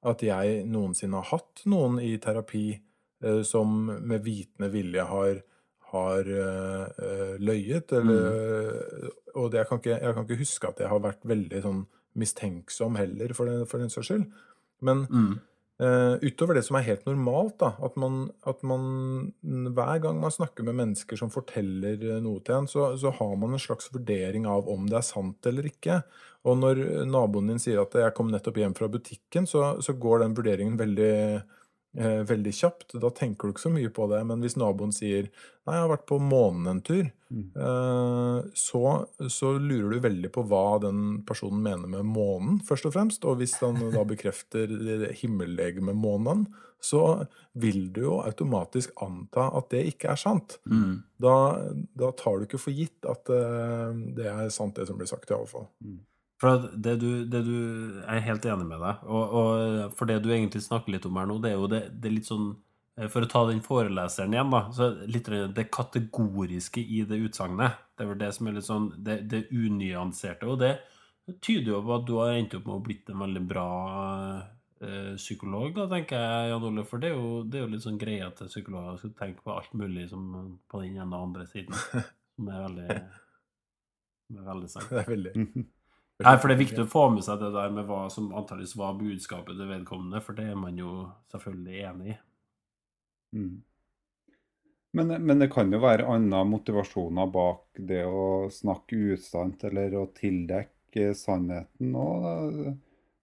at 0.08 0.22
jeg 0.22 0.62
noensinne 0.70 1.18
har 1.18 1.30
hatt 1.32 1.64
noen 1.70 1.98
i 2.02 2.12
terapi 2.22 2.66
eh, 2.74 3.40
som 3.46 3.88
med 3.88 4.22
vitende 4.24 4.70
vilje 4.72 5.06
har 5.10 5.40
har 5.92 6.28
uh, 6.28 7.36
løyet, 7.40 7.92
eller 7.96 8.24
mm. 8.28 9.16
Og 9.38 9.52
det, 9.52 9.60
jeg, 9.60 9.68
kan 9.68 9.78
ikke, 9.78 9.98
jeg, 10.02 10.14
kan 10.14 10.24
ikke, 10.26 10.40
huske 10.40 10.68
at 10.72 10.80
jeg 10.82 10.90
har 10.90 11.02
vært 11.04 11.28
veldig 11.28 11.60
sånn 11.62 11.84
mistenksom 12.18 12.96
heller, 12.98 13.34
for 13.36 13.46
den, 13.46 13.62
for 13.70 13.82
den 13.82 13.92
saks 13.92 14.08
skyld. 14.10 14.24
Men 14.84 15.04
mm. 15.06 15.28
uh, 15.84 16.14
utover 16.24 16.58
det 16.58 16.64
som 16.66 16.78
er 16.78 16.86
helt 16.88 17.04
normalt, 17.06 17.54
da, 17.62 17.72
at 17.86 17.98
man, 18.00 18.24
at 18.48 18.64
man, 18.66 18.88
hver 19.76 20.02
gang 20.02 20.18
man 20.22 20.34
snakker 20.34 20.66
med 20.66 20.78
mennesker 20.80 21.20
som 21.20 21.30
forteller 21.30 22.18
noe 22.24 22.42
til 22.42 22.58
en, 22.60 22.70
så, 22.70 22.90
så, 22.98 23.12
har 23.20 23.36
man 23.38 23.54
en 23.54 23.62
slags 23.62 23.92
vurdering 23.94 24.48
av 24.50 24.70
om 24.70 24.88
det 24.90 24.98
er 25.00 25.06
sant 25.06 25.50
eller 25.50 25.70
ikke. 25.70 26.00
Og 26.48 26.58
når 26.58 26.82
naboen 27.10 27.52
din 27.52 27.62
sier 27.62 27.82
at 27.82 27.94
'jeg 27.94 28.14
kom 28.16 28.30
nettopp 28.32 28.58
hjem 28.58 28.74
fra 28.74 28.90
butikken', 28.90 29.46
så, 29.46 29.76
så 29.82 29.94
går 29.94 30.24
den 30.24 30.36
vurderingen 30.38 30.78
veldig 30.78 31.14
eh, 31.96 32.22
veldig 32.28 32.54
kjapt. 32.54 32.96
Da 33.00 33.10
tenker 33.14 33.48
du 33.48 33.54
ikke 33.54 33.66
så 33.66 33.72
mye 33.72 33.92
på 33.94 34.08
det. 34.12 34.20
Men 34.28 34.44
hvis 34.44 34.58
naboen 34.60 34.92
sier 34.94 35.28
'nei, 35.28 35.76
jeg 35.76 35.84
har 35.84 35.90
vært 35.92 36.06
på 36.08 36.18
månen 36.20 36.66
en 36.70 36.82
tur', 36.84 37.10
mm. 37.30 37.48
eh, 37.56 38.50
så, 38.54 38.84
så, 39.28 39.52
lurer 39.58 39.96
du 39.96 40.06
veldig 40.06 40.30
på 40.32 40.44
hva 40.48 40.78
den 40.84 41.22
personen 41.28 41.62
mener 41.62 41.88
med 41.88 42.08
månen, 42.08 42.60
først 42.60 42.88
og 42.88 42.96
fremst. 42.96 43.24
Og 43.24 43.40
hvis 43.40 43.58
han 43.62 43.80
da 43.94 44.04
bekrefter 44.14 44.68
himmellegemet 45.22 45.96
månen, 45.96 46.48
så 46.80 47.26
vil 47.58 47.88
du 47.92 48.04
jo 48.04 48.18
automatisk 48.22 48.92
anta 49.02 49.48
at 49.58 49.70
det 49.74 49.82
ikke 49.92 50.12
er 50.12 50.20
sant. 50.20 50.58
Mm. 50.70 51.02
Da, 51.18 51.34
da, 51.98 52.12
tar 52.14 52.38
du 52.38 52.46
ikke 52.46 52.60
for 52.62 52.74
gitt 52.74 53.08
at 53.08 53.32
uh, 53.34 53.90
det 54.14 54.28
er 54.30 54.52
sant, 54.54 54.76
det 54.78 54.86
som 54.86 54.98
blir 55.00 55.10
sagt, 55.10 55.30
i 55.30 55.34
alle 55.34 55.50
fall. 55.50 55.66
Mm. 55.82 55.98
For 56.38 56.68
det 56.70 56.94
du, 57.02 57.08
det 57.26 57.42
du, 57.46 57.54
Jeg 57.98 58.20
er 58.20 58.26
helt 58.28 58.46
enig 58.46 58.66
med 58.68 58.82
deg. 58.82 59.04
Og, 59.10 59.36
og, 59.40 59.94
for 59.98 60.10
det 60.10 60.20
du 60.22 60.30
egentlig 60.30 60.62
snakker 60.64 60.94
litt 60.94 61.06
om 61.08 61.18
her 61.18 61.26
nå, 61.26 61.38
det 61.42 61.52
er 61.52 61.56
jo 61.58 61.70
det, 61.70 61.82
det 61.98 62.10
er 62.10 62.14
litt 62.14 62.28
sånn 62.28 62.52
eh, 62.98 63.08
For 63.10 63.26
å 63.26 63.30
ta 63.30 63.42
den 63.48 63.62
foreleseren 63.64 64.36
igjen, 64.36 64.52
da. 64.54 64.60
så 64.74 64.92
litt 65.10 65.30
Det 65.56 65.66
kategoriske 65.74 66.84
i 66.84 67.02
det 67.08 67.18
utsagnet. 67.26 67.80
Det 67.96 68.06
er 68.06 68.12
vel 68.12 68.20
det 68.22 68.30
som 68.36 68.46
er 68.50 68.58
litt 68.58 68.68
sånn 68.68 68.92
Det, 69.02 69.18
det 69.30 69.48
unyanserte. 69.50 70.46
Og 70.46 70.60
det 70.62 70.76
tyder 71.44 71.74
jo 71.74 71.82
på 71.84 71.96
at 71.98 72.06
du 72.08 72.14
har 72.20 72.36
endt 72.36 72.54
opp 72.56 72.68
med 72.68 72.78
å 72.78 72.84
blitt 72.86 73.10
en 73.12 73.18
veldig 73.20 73.42
bra 73.50 73.70
eh, 74.80 75.16
psykolog, 75.18 75.74
da, 75.76 75.88
tenker 75.90 76.22
jeg, 76.22 76.52
Jan 76.52 76.68
Ole. 76.70 76.84
For 76.88 77.02
det 77.02 77.10
er 77.10 77.18
jo, 77.18 77.32
det 77.44 77.58
er 77.58 77.66
jo 77.66 77.72
litt 77.74 77.84
sånn 77.84 77.98
greie 78.00 78.30
til 78.38 78.52
psykologer 78.52 79.02
skal 79.02 79.16
tenke 79.18 79.42
på 79.42 79.56
alt 79.58 79.74
mulig 79.76 80.06
som 80.12 80.30
på 80.70 80.84
den 80.84 81.02
ene 81.02 81.10
og 81.10 81.32
andre 81.32 81.48
siden. 81.50 81.74
Som 82.38 82.46
er 82.54 82.60
veldig, 82.62 82.96
som 84.28 84.36
er 84.38 84.44
veldig 84.46 84.68
sant. 84.70 84.92
Det 84.92 85.00
er 85.00 85.08
veldig 85.10 85.32
Nei, 86.18 86.34
for 86.40 86.50
det 86.50 86.56
er 86.56 86.64
viktig 86.64 86.82
å 86.82 86.90
få 86.90 87.04
med 87.14 87.22
seg 87.22 87.38
det 87.38 87.52
der 87.54 87.70
med 87.70 87.86
hva 87.86 88.08
som 88.10 88.32
antakeligvis 88.32 88.74
var 88.80 88.96
budskapet 88.98 89.54
til 89.54 89.68
vedkommende, 89.70 90.22
for 90.24 90.34
det 90.34 90.48
er 90.50 90.58
man 90.58 90.78
jo 90.80 91.04
selvfølgelig 91.30 91.82
enig 91.92 92.10
i. 92.10 92.16
Mm. 93.38 93.56
Men, 94.98 95.12
men, 95.22 95.38
det 95.38 95.50
kan 95.52 95.70
jo 95.70 95.78
være 95.82 96.08
andre 96.10 96.40
motivasjoner 96.48 97.28
bak 97.30 97.80
det 97.90 98.02
å 98.08 98.48
snakke 98.50 99.14
usant 99.14 99.62
eller 99.68 99.94
å 100.00 100.08
tildekke 100.16 101.12
sannheten 101.14 101.94
òg. 101.94 102.62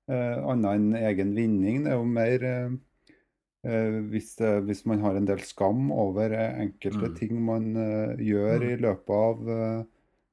Eh, 0.06 0.38
annet 0.46 0.78
enn 0.78 0.92
egen 1.00 1.34
vinning. 1.36 1.82
Det 1.84 1.92
er 1.92 1.98
jo 1.98 2.06
mer 2.08 2.46
eh, 2.48 2.76
eh 3.66 3.98
hvis, 4.12 4.36
det, 4.40 4.54
hvis, 4.70 4.86
man 4.86 5.02
har 5.02 5.18
en 5.18 5.28
del 5.28 5.42
skam 5.44 5.90
over 5.92 6.38
enkelte 6.38 7.10
mm. 7.10 7.16
ting 7.18 7.42
man 7.44 7.72
eh, 7.74 8.24
gjør 8.24 8.62
mm. 8.62 8.68
i 8.70 8.80
løpet 8.86 9.16
av 9.18 9.52
eh, 9.58 9.80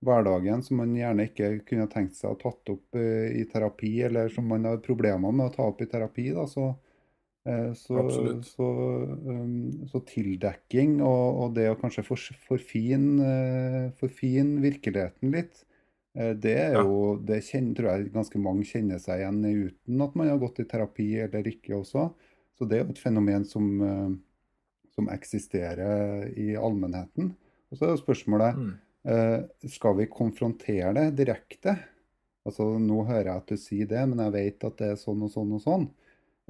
hverdagen 0.03 0.63
som 0.67 0.81
man 0.83 0.95
gjerne 0.97 1.27
ikke 1.29 1.51
kunne 1.69 1.89
tenkt 1.91 2.17
seg 2.19 2.33
å 2.33 2.39
tatt 2.41 2.73
opp 2.75 2.99
uh, 2.99 3.29
i 3.31 3.45
terapi, 3.51 3.95
eller 4.09 4.33
som 4.35 4.49
man 4.51 4.67
har 4.69 4.83
problemer 4.85 5.35
med 5.35 5.51
å 5.51 5.55
ta 5.55 5.69
opp 5.71 5.83
i 5.83 5.89
terapi. 5.91 6.29
Da, 6.35 6.47
så, 6.51 6.71
uh, 7.49 7.71
så, 7.79 8.07
så, 8.47 8.71
um, 9.27 9.87
så, 9.91 10.03
tildekking 10.09 10.99
og, 11.01 11.27
og, 11.45 11.53
det 11.59 11.69
å 11.71 11.79
kanskje 11.81 12.07
forfine 12.07 12.33
for 12.49 12.63
uh, 13.27 13.93
for 14.01 14.65
virkeligheten 14.67 15.37
litt, 15.37 15.67
det 16.13 16.53
er 16.61 16.75
jo, 16.77 17.15
det 17.25 17.39
kjenner, 17.47 17.73
tror 17.73 17.87
jeg 17.89 18.11
ganske 18.13 18.41
mange 18.45 18.67
kjenner 18.69 18.99
seg 19.01 19.23
igjen 19.23 19.39
i 19.49 19.53
uten 19.71 20.03
at 20.05 20.19
man 20.21 20.29
har 20.29 20.43
gått 20.43 20.59
i 20.61 20.67
terapi 20.69 21.07
eller 21.25 21.47
ikke 21.49 21.79
også. 21.79 22.03
Så 22.53 22.69
det 22.69 22.77
er 22.77 22.83
jo 22.83 22.93
et 22.93 23.01
fenomen 23.01 23.47
som, 23.49 23.71
som 24.93 25.09
eksisterer 25.09 26.27
i 26.37 26.51
allmennheten. 26.53 27.31
Og 27.73 27.81
så 27.81 27.87
er 27.87 27.95
jo 27.95 28.03
spørsmålet 28.03 28.61
mm 28.61 28.75
Eh, 28.75 28.92
skal 29.03 29.97
vi 29.99 30.05
konfrontere 30.07 30.93
det 30.95 31.09
direkte? 31.19 31.73
Altså, 32.47 32.67
nå 32.79 33.03
hører 33.07 33.29
jeg 33.29 33.41
at 33.41 33.51
du 33.51 33.59
sier 33.61 33.91
det, 33.91 34.03
men 34.11 34.23
jeg 34.25 34.35
vet 34.35 34.65
at 34.67 34.79
det 34.81 34.89
er 34.93 35.01
sånn 35.01 35.23
og 35.27 35.31
sånn 35.35 35.53
og 35.59 35.63
sånn. 35.63 35.87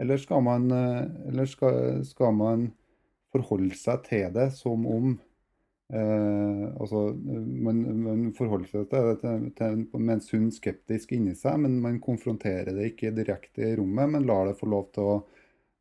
Eller 0.01 0.21
skal 0.21 0.41
man, 0.45 0.71
eh, 0.73 1.03
eller 1.29 1.47
skal, 1.47 2.01
skal 2.09 2.33
man 2.37 2.71
forholde 3.33 3.77
seg 3.77 4.07
til 4.09 4.33
det 4.35 4.49
som 4.57 4.87
om 4.89 5.13
eh, 5.93 6.65
altså, 6.81 7.05
man, 7.15 7.83
man, 8.01 8.25
forholder 8.37 8.71
seg 8.71 8.89
til 8.89 9.11
det 9.11 9.19
til, 9.23 9.47
til, 9.59 9.85
med 9.99 10.17
en 10.17 10.25
sunn 10.25 10.49
skeptisk 10.55 11.13
inni 11.17 11.37
seg, 11.37 11.61
men 11.65 11.79
man 11.85 12.01
konfronterer 12.05 12.73
det 12.77 12.93
ikke 12.93 13.13
direkte 13.17 13.69
i 13.69 13.77
rommet, 13.81 14.15
men 14.17 14.29
lar 14.29 14.49
det 14.49 14.59
få 14.61 14.71
lov 14.73 14.89
til 14.97 15.11
å 15.13 15.17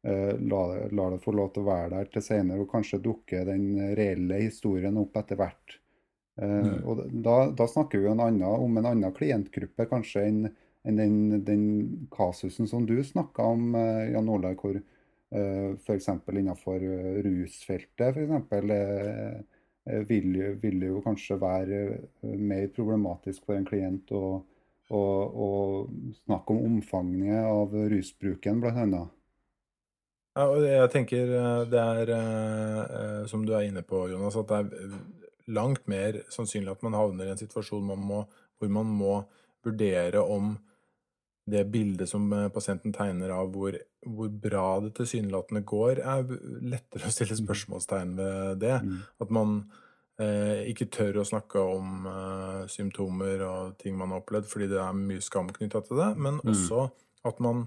eh, 0.03 0.35
la, 0.43 0.63
la, 0.91 1.09
det 1.15 1.21
få 1.23 1.35
lov 1.39 1.53
til 1.55 1.63
å 1.63 1.71
være 1.71 1.93
der 1.95 2.11
til 2.11 2.27
senere, 2.27 2.65
og 2.65 2.71
kanskje 2.71 3.03
dukke 3.03 3.45
den 3.47 3.95
reelle 3.95 4.43
historien 4.43 4.99
opp 4.99 5.23
etter 5.23 5.39
hvert. 5.39 5.80
Eh, 6.41 6.49
mm. 6.49 6.81
og 6.89 7.03
da, 7.23 7.35
da, 7.53 7.67
snakker 7.69 8.01
vi 8.01 8.09
en 8.09 8.23
annen, 8.23 8.47
om 8.49 8.77
en 8.79 8.89
annen 8.89 9.13
klientgruppe 9.13 9.85
kanskje 9.91 10.25
enn 10.25 10.41
en 10.89 10.97
den, 10.97 11.17
den, 11.45 11.65
kasusen 12.09 12.65
som 12.65 12.87
du 12.89 12.95
snakka 13.05 13.45
om, 13.53 13.75
uh, 13.77 14.07
Jan 14.09 14.29
Olav, 14.33 14.55
hvor 14.57 14.79
uh, 14.79 15.67
f.eks. 15.77 16.07
innenfor 16.33 16.81
rusfeltet 17.21 18.15
for 18.15 18.23
eksempel, 18.23 18.73
vil, 20.09 20.33
vil, 20.61 20.81
jo 20.85 21.03
kanskje 21.05 21.37
være 21.41 21.77
mer 22.37 22.67
problematisk 22.73 23.45
for 23.45 23.57
en 23.57 23.65
klient 23.65 24.09
å, 24.13 24.41
å, 24.93 24.99
å 25.45 25.47
snakke 26.23 26.53
om 26.53 26.65
omfanget 26.67 27.45
av 27.45 27.73
rusbruken, 27.93 28.61
bl.a. 28.61 29.05
Ja, 30.37 30.45
og 30.45 30.65
jeg 30.65 30.91
tenker 30.93 31.33
det 31.69 31.81
er, 31.81 32.13
som 33.29 33.45
du 33.45 33.53
er 33.57 33.69
inne 33.69 33.85
på, 33.85 34.07
Jonas, 34.13 34.37
at 34.41 34.53
det 34.53 34.61
er 34.61 35.01
langt 35.47 35.87
mer 35.91 36.21
sannsynlig 36.33 36.73
at 36.73 36.83
man 36.85 36.97
havner 36.97 37.29
i 37.29 37.33
en 37.33 37.39
situasjon 37.39 37.85
man 37.87 38.03
må, 38.05 38.25
hvor 38.59 38.71
man 38.73 38.91
må 38.91 39.15
vurdere 39.65 40.21
om 40.21 40.55
det 41.51 41.63
bildet 41.73 42.09
som 42.09 42.27
eh, 42.33 42.49
pasienten 42.53 42.93
tegner 42.93 43.33
av 43.33 43.49
hvor, 43.53 43.75
hvor 44.05 44.29
bra 44.43 44.65
det 44.85 44.93
tilsynelatende 44.99 45.63
går, 45.67 46.01
er 46.01 46.27
lettere 46.61 47.09
å 47.09 47.13
stille 47.13 47.37
mm. 47.37 47.41
spørsmålstegn 47.43 48.13
ved 48.19 48.61
det. 48.61 48.75
Mm. 48.85 48.99
At 49.25 49.33
man 49.33 49.55
eh, 50.21 50.69
ikke 50.71 50.89
tør 50.93 51.21
å 51.21 51.27
snakke 51.27 51.63
om 51.65 52.07
eh, 52.11 52.61
symptomer 52.71 53.45
og 53.47 53.75
ting 53.81 53.97
man 53.99 54.13
har 54.13 54.21
opplevd, 54.21 54.49
fordi 54.51 54.69
det 54.71 54.79
er 54.83 55.01
mye 55.01 55.25
skam 55.25 55.49
knytta 55.53 55.83
til 55.87 56.01
det, 56.03 56.11
men 56.21 56.39
mm. 56.39 56.53
også 56.53 56.85
at 57.27 57.43
man, 57.43 57.65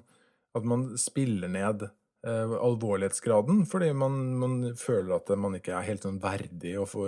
at 0.55 0.67
man 0.67 0.89
spiller 1.01 1.51
ned 1.51 1.89
Eh, 2.27 2.53
alvorlighetsgraden, 2.65 3.67
fordi 3.67 3.93
man, 3.93 4.15
man, 4.39 4.53
føler 4.77 5.19
at 5.19 5.29
man 5.37 5.59
ikke 5.59 5.75
er 5.77 5.85
helt 5.85 6.07
sånn 6.07 6.23
verdig 6.23 6.71
å 6.81 6.87
få, 6.89 7.03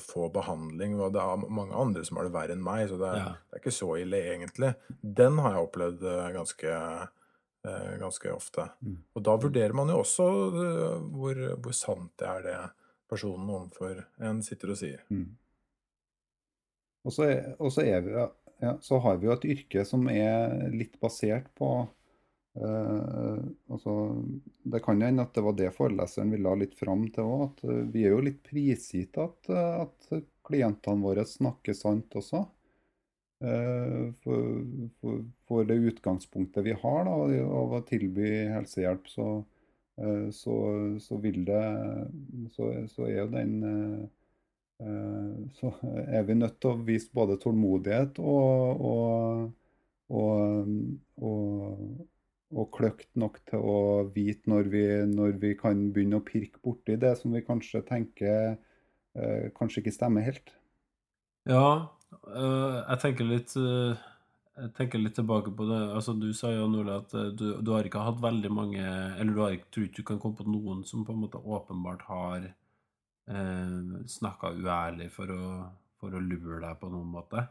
få, 0.00 0.30
behandling. 0.32 0.94
Og 0.96 1.10
det 1.12 1.20
er 1.20 1.42
mange 1.52 1.76
andre 1.76 2.04
som 2.08 2.16
har 2.16 2.24
det 2.24 2.32
verre 2.32 2.54
enn 2.56 2.62
meg, 2.64 2.86
så 2.88 2.96
det 2.96 3.10
er, 3.10 3.18
ja. 3.20 3.32
det 3.44 3.58
er 3.58 3.60
ikke 3.60 3.74
så 3.76 3.88
ille 4.00 4.20
egentlig. 4.30 4.70
Den 5.20 5.36
har 5.44 5.58
jeg 5.58 5.66
opplevd 5.66 6.06
eh, 6.08 6.30
ganske, 6.38 6.76
eh, 7.68 7.90
ganske 8.00 8.32
ofte. 8.32 8.64
Mm. 8.80 8.94
Og 9.12 9.26
da 9.28 9.34
vurderer 9.42 9.76
man 9.76 9.92
jo 9.92 9.98
også 10.00 10.28
hvor, 11.12 11.42
hvor 11.60 11.76
sant 11.76 12.14
det 12.22 12.30
er 12.30 12.46
det 12.46 12.56
personen 13.12 13.50
overfor 13.58 14.00
en 14.24 14.40
sitter 14.46 14.72
og 14.72 14.80
sier. 14.80 15.02
Mm. 15.12 15.26
Og 17.04 17.12
så, 17.12 17.28
og 17.58 17.68
så, 17.68 17.84
vi, 17.84 18.16
ja, 18.64 18.72
så 18.80 19.02
har 19.04 19.20
vi 19.20 19.28
jo 19.28 19.36
et 19.36 19.44
yrke 19.58 19.84
som 19.84 20.08
er 20.08 20.70
litt 20.72 20.96
basert 21.04 21.52
på 21.60 21.74
Uh, 22.54 23.38
altså, 23.66 23.92
det 24.62 24.78
kan 24.84 25.00
hende 25.02 25.24
at 25.26 25.34
det 25.34 25.42
var 25.42 25.56
det 25.58 25.72
foreleseren 25.74 26.30
ville 26.30 26.50
ha 26.50 26.58
litt 26.58 26.76
fram 26.78 27.08
til 27.14 27.26
òg. 27.26 27.40
At 27.48 27.64
uh, 27.66 27.80
vi 27.90 28.04
er 28.04 28.14
jo 28.14 28.20
litt 28.28 28.42
prisgitt 28.46 29.18
at, 29.18 29.50
uh, 29.50 29.86
at 29.86 30.22
klientene 30.46 31.02
våre 31.02 31.26
snakker 31.26 31.76
sant 31.76 32.14
også. 32.20 32.46
For, 33.44 34.52
for, 35.02 35.16
for, 35.44 35.66
det 35.68 35.74
utgangspunktet 35.90 36.64
vi 36.64 36.72
har 36.80 37.00
da, 37.04 37.16
av 37.44 37.74
å 37.76 37.80
tilby 37.84 38.30
helsehjelp, 38.48 39.10
så, 39.10 39.26
så, 40.32 40.54
så 41.02 41.18
vil 41.20 41.42
det 41.44 41.64
Så, 42.54 42.70
så 42.94 43.04
er 43.10 43.18
jo 43.18 43.26
den 43.34 43.52
så 45.58 45.74
er 46.06 46.24
vi 46.30 46.38
nødt 46.38 46.56
til 46.62 46.72
å 46.72 46.80
vise 46.86 47.12
både 47.12 47.36
tålmodighet 47.42 48.22
og, 48.22 48.86
og, 48.88 49.52
og, 50.22 50.72
og, 51.28 52.08
og 52.52 52.68
kløkt 52.76 53.08
nok 53.18 53.40
til 53.48 53.64
å 53.64 53.78
vite 54.14 54.50
når 54.50 54.68
vi, 54.72 54.84
når 55.10 55.38
vi 55.42 55.54
kan 55.58 55.80
begynne 55.94 56.20
å 56.20 56.26
pirke 56.26 56.60
borti 56.62 56.98
det 57.00 57.14
som 57.20 57.32
vi 57.34 57.44
kanskje 57.46 57.84
tenker 57.88 58.56
kanskje 59.54 59.78
ikke 59.78 59.92
stemmer 59.94 60.24
helt. 60.26 60.48
Ja, 61.46 61.94
jeg 62.34 62.96
tenker 63.04 63.28
litt 63.28 63.52
jeg 64.54 64.70
tenker 64.76 65.00
litt 65.02 65.16
tilbake 65.18 65.50
på 65.56 65.66
det. 65.66 65.80
altså 65.96 66.14
Du 66.14 66.28
sa 66.36 66.52
jo 66.54 66.68
Ole, 66.68 66.98
at 67.00 67.14
eh, 67.18 67.32
du, 67.34 67.46
du, 67.58 67.72
har 67.74 67.86
ikke 67.86 68.04
hatt 68.06 68.20
veldig 68.22 68.52
mange 68.54 68.82
Eller 68.82 69.32
du 69.34 69.40
har 69.42 69.56
tror 69.74 69.88
ikke 69.88 70.02
du 70.02 70.08
kan 70.12 70.20
komme 70.22 70.38
på 70.38 70.46
noen 70.46 70.84
som 70.86 71.04
på 71.06 71.14
en 71.14 71.24
måte 71.24 71.40
åpenbart 71.42 72.04
har 72.06 72.46
eh, 72.46 73.80
snakka 74.14 74.54
uærlig 74.54 75.10
for 75.14 75.32
å, 75.34 75.48
for 75.98 76.14
å, 76.14 76.22
lure 76.22 76.60
deg 76.62 76.78
på 76.78 76.90
noen 76.92 77.10
måte. 77.16 77.46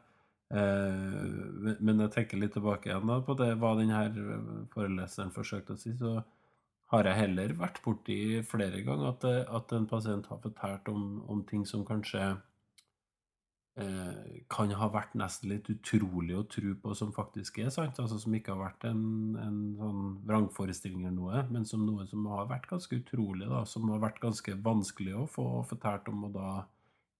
Eh, 0.54 1.76
men 1.80 2.06
jeg 2.06 2.14
tenker 2.14 2.42
litt 2.42 2.54
tilbake 2.58 2.92
igjen 2.92 3.10
da 3.10 3.20
på 3.26 3.36
det 3.40 3.52
hva 3.62 3.74
denne 3.80 4.04
foreleseren 4.74 5.34
forsøkte 5.34 5.78
å 5.78 5.82
si. 5.82 5.96
så 5.98 6.20
har 6.94 7.10
jeg 7.10 7.18
heller 7.24 7.56
vært 7.58 7.80
borti 7.82 8.18
flere 8.46 8.84
ganger 8.86 9.16
at, 9.16 9.24
at 9.50 9.72
en 9.74 9.88
pasient 9.90 10.28
har 10.30 10.42
fortalt 10.44 10.90
om, 10.92 11.24
om 11.32 11.42
ting 11.50 11.66
som 11.66 11.86
kanskje 11.88 12.36
Eh, 13.74 14.42
kan 14.54 14.70
ha 14.78 14.88
vært 14.94 15.16
nesten 15.18 15.50
litt 15.50 15.66
utrolig 15.72 16.36
å 16.38 16.44
tro 16.46 16.76
på 16.78 16.94
som 16.94 17.10
faktisk 17.16 17.58
er 17.64 17.72
sant. 17.74 17.98
altså 18.00 18.20
Som 18.22 18.36
ikke 18.38 18.54
har 18.54 18.68
vært 18.68 18.86
en, 18.86 19.34
en 19.42 19.56
sånn 19.80 20.04
vrangforestilling 20.30 21.08
eller 21.08 21.16
noe, 21.18 21.42
men 21.50 21.66
som 21.66 21.82
noe 21.88 22.06
som 22.06 22.28
har 22.30 22.46
vært 22.52 22.70
ganske 22.70 23.00
utrolig. 23.02 23.48
da, 23.50 23.64
Som 23.66 23.90
har 23.90 24.04
vært 24.04 24.22
ganske 24.22 24.54
vanskelig 24.62 25.16
å 25.18 25.26
få 25.26 25.48
fortalt 25.72 26.12
om, 26.14 26.28
og 26.30 26.38
da 26.38 26.52
eh, 26.60 26.68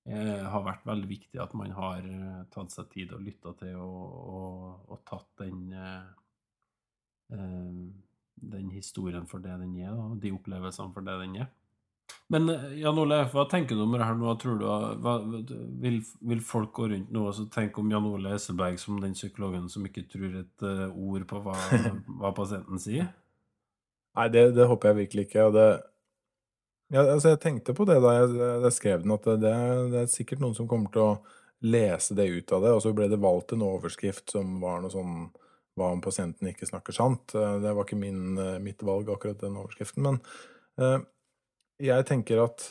har 0.04 0.64
vært 0.66 0.84
veldig 0.84 1.08
viktig 1.08 1.40
at 1.40 1.54
man 1.56 1.72
har 1.78 2.04
eh, 2.04 2.40
tatt 2.52 2.74
seg 2.74 2.90
tid 2.92 3.14
og 3.16 3.24
lytta 3.24 3.54
til 3.62 3.78
og, 3.80 4.16
og, 4.20 4.64
og, 4.92 4.98
tatt 5.08 5.30
den 5.40 5.70
eh, 5.72 6.10
eh, 7.32 7.78
den 8.44 8.72
historien 8.74 9.28
for 9.30 9.40
det 9.40 9.56
den 9.62 9.78
er, 9.80 9.94
og 9.96 10.18
de 10.20 10.34
opplevelsene 10.36 10.92
for 10.92 11.08
det 11.08 11.16
den 11.22 11.38
er. 11.46 11.48
Men 12.36 12.52
eh, 12.52 12.66
Jan 12.82 13.00
Ole, 13.00 13.22
hva 13.32 13.46
tenker 13.48 13.80
du 13.80 13.86
om 13.86 13.96
det 13.96 14.04
her 14.04 14.20
nå? 14.20 14.36
Tror 14.42 14.60
du, 14.60 14.68
hva, 15.06 15.16
vil, 15.86 16.02
vil, 16.20 16.44
folk 16.44 16.74
gå 16.76 16.90
rundt 16.92 17.16
nå 17.16 17.24
og 17.32 17.42
tenke 17.56 17.80
om 17.80 17.96
Jan 17.96 18.10
Ole 18.12 18.36
Esselberg 18.36 18.84
som 18.84 19.00
den 19.00 19.16
psykologen 19.16 19.72
som 19.72 19.88
ikke 19.88 20.04
tror 20.12 20.36
et 20.42 20.68
ord 20.92 21.24
på 21.32 21.44
hva, 21.48 21.56
hva, 22.20 22.36
pasienten 22.42 22.82
sier? 22.82 23.08
Nei, 24.20 24.28
det, 24.36 24.50
det, 24.60 24.68
håper 24.68 24.92
jeg 24.92 25.06
virkelig 25.06 25.30
ikke. 25.30 25.48
Og 25.48 25.56
det, 25.56 25.68
ja, 26.94 27.04
altså 27.04 27.34
jeg 27.34 27.42
tenkte 27.42 27.74
på 27.74 27.88
det 27.90 27.98
da 28.04 28.12
jeg, 28.20 28.34
jeg 28.68 28.76
skrev 28.76 29.04
den, 29.04 29.16
at 29.16 29.26
det, 29.42 29.54
det, 29.94 30.04
er 30.04 30.12
sikkert 30.12 30.44
noen 30.44 30.58
som 30.58 30.70
kommer 30.70 30.94
til 30.94 31.06
å 31.08 31.14
lese 31.64 32.16
det 32.18 32.28
ut 32.30 32.52
av 32.54 32.66
det. 32.66 32.74
Og 32.76 32.84
så 32.84 32.92
ble 32.96 33.08
det 33.10 33.22
valgt 33.24 33.56
en 33.56 33.66
overskrift 33.66 34.36
som 34.36 34.60
var 34.64 34.84
noe 34.84 34.94
sånn 34.94 35.32
Hva 35.74 35.88
om 35.90 36.04
pasienten 36.06 36.52
ikke 36.52 36.68
snakker 36.70 36.94
sant? 36.94 37.34
Eh, 37.34 37.56
det 37.64 37.72
var 37.74 37.88
ikke 37.88 37.98
min, 37.98 38.38
mitt 38.62 38.84
valg, 38.86 39.08
akkurat 39.10 39.40
den 39.42 39.58
overskriften. 39.58 40.06
Men 40.06 40.20
eh, 40.78 41.00
jeg 41.82 42.06
tenker 42.06 42.44
at 42.44 42.68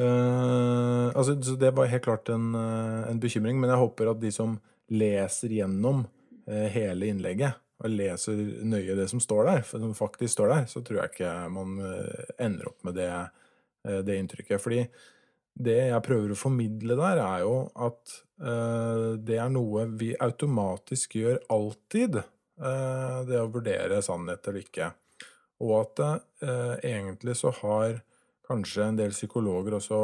eh, 0.00 1.06
altså, 1.14 1.36
Det 1.38 1.70
var 1.76 1.90
helt 1.92 2.04
klart 2.04 2.32
en, 2.34 2.50
uh, 2.56 3.06
en, 3.06 3.20
bekymring, 3.22 3.60
men 3.60 3.70
jeg 3.70 3.78
håper 3.78 4.10
at 4.10 4.22
de 4.22 4.32
som 4.34 4.56
leser 4.92 5.54
gjennom 5.54 6.02
eh, 6.50 6.66
hele 6.74 7.12
innlegget, 7.12 7.60
og 7.82 7.94
leser 7.94 8.36
nøye 8.66 8.96
det 8.98 9.06
som 9.10 9.22
står 9.22 9.46
der, 9.48 9.62
for 9.66 9.82
som 9.82 9.94
faktisk 9.96 10.34
står 10.34 10.50
der, 10.52 10.66
så 10.70 10.82
tror 10.84 11.00
jeg 11.00 11.12
ikke 11.14 11.30
man 11.50 11.78
ender 12.38 12.68
opp 12.68 12.84
med 12.86 12.94
det, 12.94 13.08
det, 13.82 14.16
inntrykket. 14.16 14.62
Fordi 14.62 14.82
det 15.52 15.78
jeg 15.90 16.04
prøver 16.06 16.32
å 16.32 16.38
formidle 16.38 16.96
der, 16.98 17.20
er 17.22 17.42
jo 17.44 17.56
at 17.86 18.18
det 19.22 19.36
er 19.38 19.50
noe 19.52 19.84
vi 20.00 20.08
automatisk 20.18 21.18
gjør 21.20 21.36
alltid. 21.52 22.16
det 23.28 23.38
å 23.38 23.50
vurdere 23.52 24.00
sannhet 24.02 24.48
eller 24.48 24.64
ikke. 24.64 24.88
Og 25.62 25.74
at 25.82 26.02
egentlig 26.82 27.36
så 27.38 27.52
har 27.60 28.00
kanskje 28.48 28.88
en 28.88 28.98
del 28.98 29.14
psykologer 29.14 29.76
også 29.78 30.00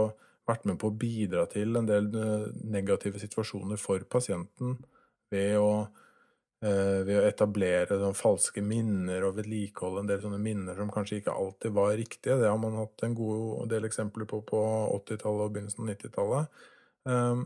vært 0.48 0.68
med 0.68 0.78
på 0.80 0.90
å 0.90 0.96
bidra 0.96 1.46
til 1.50 1.76
en 1.78 1.88
del 1.88 2.08
eh, 2.16 2.46
negative 2.72 3.20
situasjoner 3.20 3.80
for 3.80 4.04
pasienten 4.10 4.76
ved 5.32 5.58
å, 5.60 5.72
eh, 5.84 6.06
ved 6.58 7.14
å 7.14 7.26
etablere 7.28 8.00
sånn 8.00 8.16
falske 8.18 8.62
minner 8.66 9.22
og 9.28 9.36
vedlikeholde 9.36 10.00
en 10.02 10.08
del 10.10 10.22
sånne 10.24 10.40
minner 10.42 10.74
som 10.74 10.90
kanskje 10.90 11.20
ikke 11.20 11.36
alltid 11.38 11.74
var 11.76 11.92
riktige. 11.94 12.38
Det 12.40 12.50
har 12.50 12.58
man 12.58 12.80
hatt 12.80 13.04
en 13.06 13.14
god 13.14 13.70
del 13.70 13.86
eksempler 13.86 14.26
på 14.26 14.40
på 14.48 14.62
80-tallet 14.96 15.44
og 15.44 15.52
begynnelsen 15.54 15.84
av 15.84 15.92
90-tallet. 15.92 16.64
Um, 17.06 17.44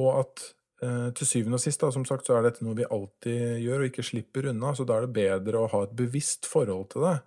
og 0.00 0.08
at 0.22 0.46
uh, 0.86 1.10
til 1.18 1.28
syvende 1.28 1.60
og 1.60 1.64
sist, 1.66 1.84
da, 1.84 1.92
som 1.92 2.06
sagt, 2.08 2.24
så 2.24 2.38
er 2.38 2.46
dette 2.48 2.64
noe 2.64 2.78
vi 2.78 2.88
alltid 2.88 3.60
gjør 3.60 3.84
og 3.84 3.90
ikke 3.90 4.06
slipper 4.08 4.48
unna. 4.54 4.72
Så 4.72 4.88
da 4.88 4.96
er 4.96 5.04
det 5.04 5.18
bedre 5.20 5.60
å 5.60 5.70
ha 5.74 5.84
et 5.84 5.92
bevisst 5.98 6.48
forhold 6.48 6.94
til 6.94 7.04
det 7.04 7.18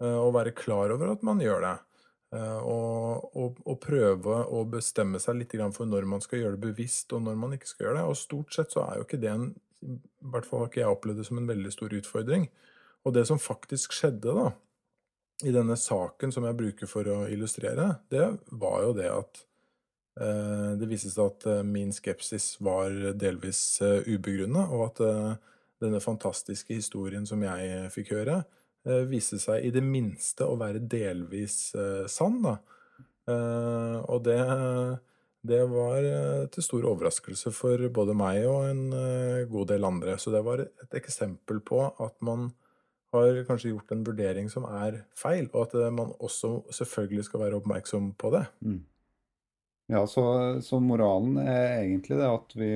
uh, 0.00 0.22
og 0.22 0.38
være 0.38 0.56
klar 0.56 0.96
over 0.96 1.12
at 1.12 1.26
man 1.26 1.44
gjør 1.44 1.68
det. 1.68 1.76
Eh, 2.34 2.58
og, 2.58 3.36
og, 3.38 3.60
og, 3.62 3.76
prøve 3.80 4.40
å 4.50 4.64
bestemme 4.68 5.20
seg 5.22 5.38
litt 5.38 5.54
for 5.76 5.86
når 5.86 6.08
man 6.10 6.22
skal 6.24 6.40
gjøre 6.40 6.56
det 6.56 6.72
bevisst, 6.72 7.12
og 7.14 7.22
når 7.22 7.38
man 7.38 7.54
ikke 7.54 7.70
skal 7.70 7.86
gjøre 7.86 8.00
det. 8.00 8.06
Og 8.10 8.18
stort 8.18 8.56
sett 8.56 8.74
så 8.74 8.82
er 8.86 8.98
jo 8.98 9.06
ikke 9.06 9.20
det 9.22 9.30
en 9.32 9.46
I 9.86 10.30
hvert 10.32 10.48
fall 10.48 10.64
har 10.64 10.70
ikke 10.70 10.82
jeg 10.82 10.94
opplevd 10.94 11.20
det 11.22 11.26
som 11.28 11.40
en 11.40 11.50
veldig 11.50 11.72
stor 11.74 11.96
utfordring. 11.96 12.48
Og 13.06 13.14
det 13.14 13.26
som 13.28 13.40
faktisk 13.42 13.94
skjedde 13.94 14.34
da, 14.34 14.46
i 15.46 15.52
denne 15.54 15.76
saken 15.78 16.32
som 16.32 16.46
jeg 16.48 16.58
bruker 16.58 16.90
for 16.90 17.08
å 17.12 17.18
illustrere, 17.30 18.00
det 18.10 18.24
var 18.50 18.86
jo 18.86 18.94
det 18.96 19.10
at 19.12 19.42
eh, 20.22 20.70
det 20.80 20.88
viste 20.90 21.12
seg 21.12 21.28
at 21.28 21.48
eh, 21.52 21.64
min 21.66 21.92
skepsis 21.94 22.56
var 22.64 22.94
delvis 23.14 23.60
eh, 23.84 24.08
ubegrunna, 24.08 24.64
og 24.72 24.86
at 24.88 25.02
eh, 25.06 25.56
denne 25.84 26.00
fantastiske 26.00 26.74
historien 26.74 27.28
som 27.28 27.44
jeg 27.44 27.92
fikk 27.94 28.14
høre, 28.16 28.40
Eh, 28.86 29.02
viste 29.10 29.38
seg 29.42 29.64
i 29.66 29.72
det 29.74 29.82
minste 29.82 30.46
å 30.46 30.58
være 30.60 30.84
delvis 30.86 31.74
eh, 31.74 32.06
sann. 32.10 32.38
Da. 32.44 32.54
Eh, 33.26 33.96
og 34.06 34.22
det, 34.28 34.38
det 35.48 35.62
var 35.70 36.06
til 36.52 36.64
stor 36.64 36.86
overraskelse 36.92 37.52
for 37.54 37.86
både 37.94 38.14
meg 38.18 38.42
og 38.48 38.68
en 38.68 38.82
god 39.50 39.70
del 39.72 39.86
andre. 39.88 40.16
Så 40.18 40.32
det 40.34 40.42
var 40.46 40.64
et 40.66 40.96
eksempel 40.98 41.60
på 41.64 41.80
at 41.86 42.16
man 42.24 42.50
har 43.14 43.44
kanskje 43.48 43.70
gjort 43.72 43.92
en 43.94 44.04
vurdering 44.06 44.50
som 44.52 44.66
er 44.68 45.00
feil, 45.16 45.48
og 45.52 45.68
at 45.68 45.94
man 45.94 46.12
også 46.18 46.58
selvfølgelig 46.74 47.26
skal 47.28 47.44
være 47.44 47.60
oppmerksom 47.60 48.12
på 48.18 48.32
det. 48.34 48.44
Mm. 48.60 48.82
Ja, 49.92 50.02
så, 50.10 50.24
så, 50.66 50.80
moralen 50.82 51.36
er 51.38 51.84
egentlig 51.84 52.16
det 52.18 52.26
at, 52.26 52.54
vi, 52.58 52.70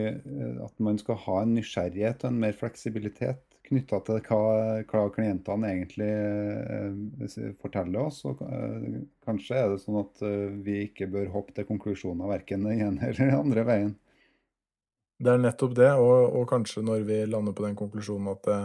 at 0.62 0.74
man 0.78 0.98
skal 1.00 1.18
ha 1.24 1.40
en 1.42 1.56
nysgjerrighet 1.56 2.22
og 2.22 2.30
en 2.30 2.42
mer 2.44 2.54
fleksibilitet 2.54 3.49
knytta 3.70 4.00
til 4.06 4.20
hva, 4.26 4.42
hva, 4.90 5.02
klientene 5.14 5.70
egentlig 5.70 6.10
eh, 6.10 7.50
forteller 7.62 8.08
oss. 8.08 8.20
Og 8.28 8.42
eh, 8.46 9.02
kanskje 9.26 9.58
er 9.58 9.72
det 9.72 9.80
sånn 9.84 10.00
at 10.02 10.22
eh, 10.26 10.46
vi 10.66 10.80
ikke 10.88 11.10
bør 11.12 11.30
hoppe 11.36 11.54
til 11.56 11.68
konklusjoner 11.68 12.30
verken 12.30 12.66
den 12.66 12.82
ene 12.88 13.04
eller 13.08 13.20
den 13.22 13.36
andre 13.38 13.66
veien. 13.68 13.92
Det 15.20 15.34
er 15.34 15.42
nettopp 15.42 15.76
det, 15.76 15.90
og, 16.00 16.32
og 16.38 16.48
kanskje 16.48 16.82
når 16.84 17.04
vi 17.08 17.20
lander 17.28 17.52
på 17.56 17.66
den 17.66 17.76
konklusjonen 17.76 18.32
at 18.32 18.46
det, 18.48 18.60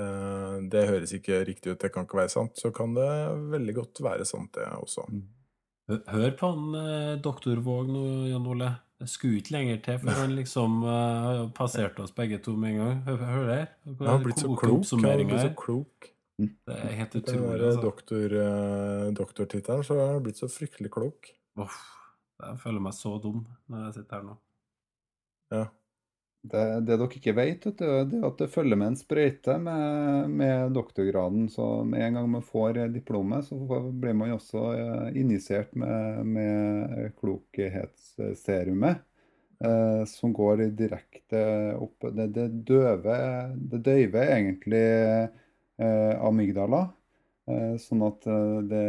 eh, 0.00 0.56
det 0.72 0.88
høres 0.88 1.12
ikke 1.18 1.42
riktig 1.44 1.74
ut, 1.74 1.82
det 1.82 1.92
kan 1.92 2.08
ikke 2.08 2.22
være 2.22 2.32
sant, 2.32 2.56
så 2.58 2.72
kan 2.74 2.96
det 2.96 3.10
veldig 3.52 3.76
godt 3.76 4.02
være 4.04 4.26
sant, 4.28 4.54
det 4.56 4.66
også. 4.80 5.06
Mm. 5.12 5.26
Hør 5.90 6.30
på 6.38 6.48
han 6.54 6.78
eh, 6.78 7.12
doktor 7.20 7.60
Våg 7.64 7.90
nå, 7.92 8.06
Jan 8.30 8.48
Ole. 8.48 8.70
Skulle 9.10 9.40
ikke 9.40 9.54
lenger 9.56 9.82
til 9.84 9.98
før 10.02 10.18
han 10.22 10.34
liksom 10.36 10.80
uh, 10.84 11.48
passerte 11.56 12.04
oss 12.04 12.14
begge 12.16 12.38
to 12.44 12.54
med 12.58 12.74
en 12.74 12.80
gang. 12.80 13.02
Hør, 13.08 13.24
hør 13.30 13.46
der. 13.48 13.64
Han 13.86 14.10
har 14.10 14.22
blitt 14.24 14.42
så 14.42 14.50
klok. 14.54 14.86
Han 14.92 15.06
har 15.08 15.24
blitt 15.24 15.42
så 15.42 15.52
klok. 15.58 16.08
Det 16.42 16.76
er 16.76 16.94
helt 16.98 17.16
utrolig. 17.18 17.58
Den 17.60 17.68
altså. 17.68 17.82
doktor, 17.82 18.36
uh, 18.38 19.08
doktortittelen, 19.18 19.84
så 19.86 19.98
har 20.00 20.14
han 20.14 20.24
blitt 20.26 20.40
så 20.40 20.48
fryktelig 20.50 20.90
klok. 20.94 21.32
Uff. 21.60 21.78
Jeg 22.42 22.58
føler 22.62 22.82
meg 22.82 22.94
så 22.96 23.14
dum 23.22 23.44
når 23.70 23.86
jeg 23.86 23.94
sitter 24.00 24.18
her 24.18 24.26
nå. 24.26 24.36
Ja. 25.52 25.66
Det, 26.42 26.62
det, 26.82 26.96
dere 26.98 27.06
ikke 27.06 27.34
vet, 27.36 27.66
det 27.78 27.86
er 27.86 28.24
at 28.26 28.40
det 28.40 28.48
følger 28.50 28.78
med 28.78 28.88
en 28.90 28.96
sprøyte 28.98 29.54
med, 29.62 30.30
med, 30.32 30.72
doktorgraden. 30.74 31.46
Så 31.52 31.66
med 31.86 32.02
en 32.02 32.18
gang 32.18 32.30
man 32.32 32.42
får 32.42 32.80
diplomet, 32.90 33.46
så 33.46 33.58
blir 33.92 34.16
man 34.18 34.34
også 34.34 34.64
eh, 34.74 35.20
injisert 35.22 35.70
med, 35.78 36.26
med 36.26 37.12
klokhetsserumet. 37.20 39.04
Eh, 39.62 40.04
som 40.10 40.32
går 40.34 40.64
direkte 40.74 41.42
opp 41.78 42.08
Det, 42.10 42.26
det, 42.34 42.48
døve, 42.66 43.18
det 43.54 43.78
døyver 43.86 44.32
egentlig 44.34 44.82
eh, 44.82 46.14
amygdala. 46.26 46.88
Eh, 47.46 47.76
sånn 47.82 48.02
at 48.06 48.26
eh, 48.26 48.58
det, 48.66 48.82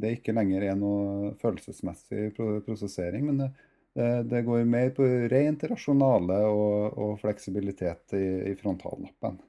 det, 0.00 0.12
ikke 0.18 0.36
lenger 0.36 0.68
er 0.68 0.76
noe 0.76 1.32
følelsesmessig 1.40 2.34
prosessering. 2.36 3.24
men 3.30 3.40
det 3.46 3.48
det, 3.98 4.10
det 4.30 4.44
går 4.46 4.62
mer 4.70 4.92
på 4.94 5.06
rent 5.32 5.64
rasjonale 5.72 6.38
og, 6.46 6.94
og 7.02 7.16
fleksibilitet 7.22 8.14
i, 8.18 8.24
i 8.52 8.54
frontallappen. 8.60 9.40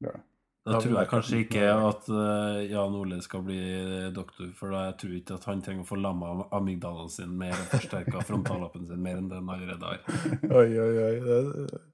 Da, 0.00 0.14
Da 0.68 0.78
tror 0.84 0.96
jeg 0.98 1.08
kanskje 1.10 1.38
ikke 1.44 1.66
at 1.88 2.08
eh, 2.12 2.56
Jan 2.72 2.96
Ole 2.98 3.18
skal 3.24 3.44
bli 3.46 3.58
doktor, 4.16 4.50
for 4.56 4.72
da 4.74 4.86
jeg 4.90 4.96
tror 5.02 5.12
ikke 5.18 5.36
at 5.38 5.46
han 5.48 5.62
trenger 5.64 5.84
å 5.84 5.88
få 5.88 5.96
lamma 6.00 6.32
amygdalaen 6.58 7.12
sin 7.12 7.36
mer 7.40 7.54
og 7.56 7.68
forsterka 7.74 8.20
frontallappen 8.28 8.84
sin 8.88 9.00
mer 9.04 9.20
enn 9.20 9.30
det 9.30 9.38
han 9.40 9.52
allerede 9.54 9.92
har. 9.92 10.02
Oi, 10.60 10.68
oi, 10.72 10.90
oi. 11.04 11.14
Det 11.28 11.38
er- 11.38 11.86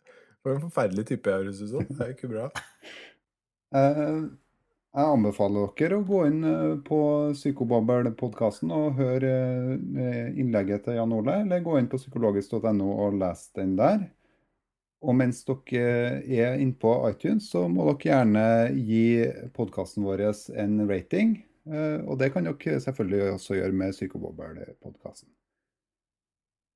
en 0.54 0.60
forferdelig 0.60 1.06
type 1.08 1.30
jeg 1.32 1.40
høres 1.40 1.60
ut 1.64 1.70
som. 1.70 1.86
Det 1.88 2.02
er 2.04 2.10
jo 2.10 2.16
ikke 2.18 2.28
bra. 2.34 2.48
Eh, 4.94 5.00
Jeg 5.00 5.10
anbefaler 5.12 5.72
dere 5.78 5.96
å 5.98 6.04
gå 6.06 6.20
inn 6.28 6.44
eh, 6.44 6.74
på 6.86 6.98
Psykobabel-podkasten 7.34 8.70
og 8.74 8.98
høre 9.00 9.32
eh, 9.98 10.28
innlegget 10.38 10.84
til 10.86 10.98
Jan 10.98 11.12
Ole, 11.12 11.40
eller 11.42 11.64
gå 11.64 11.78
inn 11.80 11.88
på 11.90 11.98
psykologisk.no 11.98 12.90
og 13.06 13.18
lese 13.18 13.50
den 13.58 13.76
der. 13.78 14.04
Og 15.04 15.16
mens 15.18 15.42
dere 15.44 16.22
er 16.24 16.56
inne 16.62 16.78
på 16.80 16.94
iTunes, 17.10 17.50
så 17.52 17.66
må 17.68 17.84
dere 17.90 18.08
gjerne 18.08 18.44
gi 18.78 19.02
podkasten 19.56 20.06
vår 20.06 20.28
en 20.30 20.78
rating. 20.88 21.36
Eh, 21.66 22.00
Og 22.06 22.18
det 22.18 22.32
kan 22.32 22.44
dere 22.46 22.80
selvfølgelig 22.80 23.34
også 23.34 23.58
gjøre 23.58 23.72
med 23.72 23.92
Psykobabel-podkasten. 23.98 25.28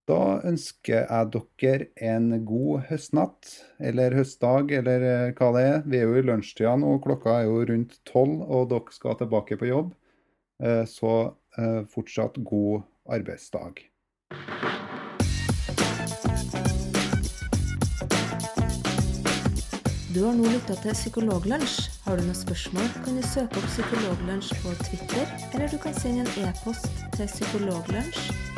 Da 0.09 0.38
ønsker 0.49 1.03
jeg 1.03 1.33
dere 1.61 1.87
en 2.01 2.31
god 2.49 2.87
høstnatt, 2.88 3.51
eller 3.77 4.14
høstdag, 4.16 4.71
eller 4.79 5.03
eh, 5.05 5.33
hva 5.37 5.51
det 5.53 5.64
er. 5.66 5.83
Vi 5.85 5.99
er 5.99 6.07
jo 6.09 6.14
i 6.16 6.23
lunsjtida 6.25 6.79
nå, 6.81 6.94
klokka 7.05 7.35
er 7.42 7.51
jo 7.51 7.59
rundt 7.68 7.99
tolv, 8.09 8.40
og 8.49 8.71
dere 8.71 8.97
skal 8.97 9.18
tilbake 9.21 9.59
på 9.61 9.68
jobb. 9.68 9.92
Eh, 10.64 10.87
Så 10.88 11.12
eh, 11.61 11.83
fortsatt 11.92 12.40
god 12.40 12.88
arbeidsdag. 13.05 13.85
Du 20.09 20.25
har 20.25 20.33
nå 20.35 20.49
lytta 20.49 20.75
til 20.81 20.97
Psykologlunsj. 20.97 21.83
Har 22.07 22.16
du 22.16 22.25
noen 22.25 22.38
spørsmål, 22.38 22.88
kan 23.05 23.21
du 23.21 23.29
søke 23.29 23.61
opp 23.61 23.68
Psykologlunsj 23.77 24.57
på 24.64 24.73
Twitter, 24.88 25.29
eller 25.53 25.68
du 25.68 25.77
kan 25.85 25.92
sende 26.01 26.25
en 26.25 26.49
e-post 26.49 26.88
til 27.12 27.29
psykologlunsj 27.29 28.58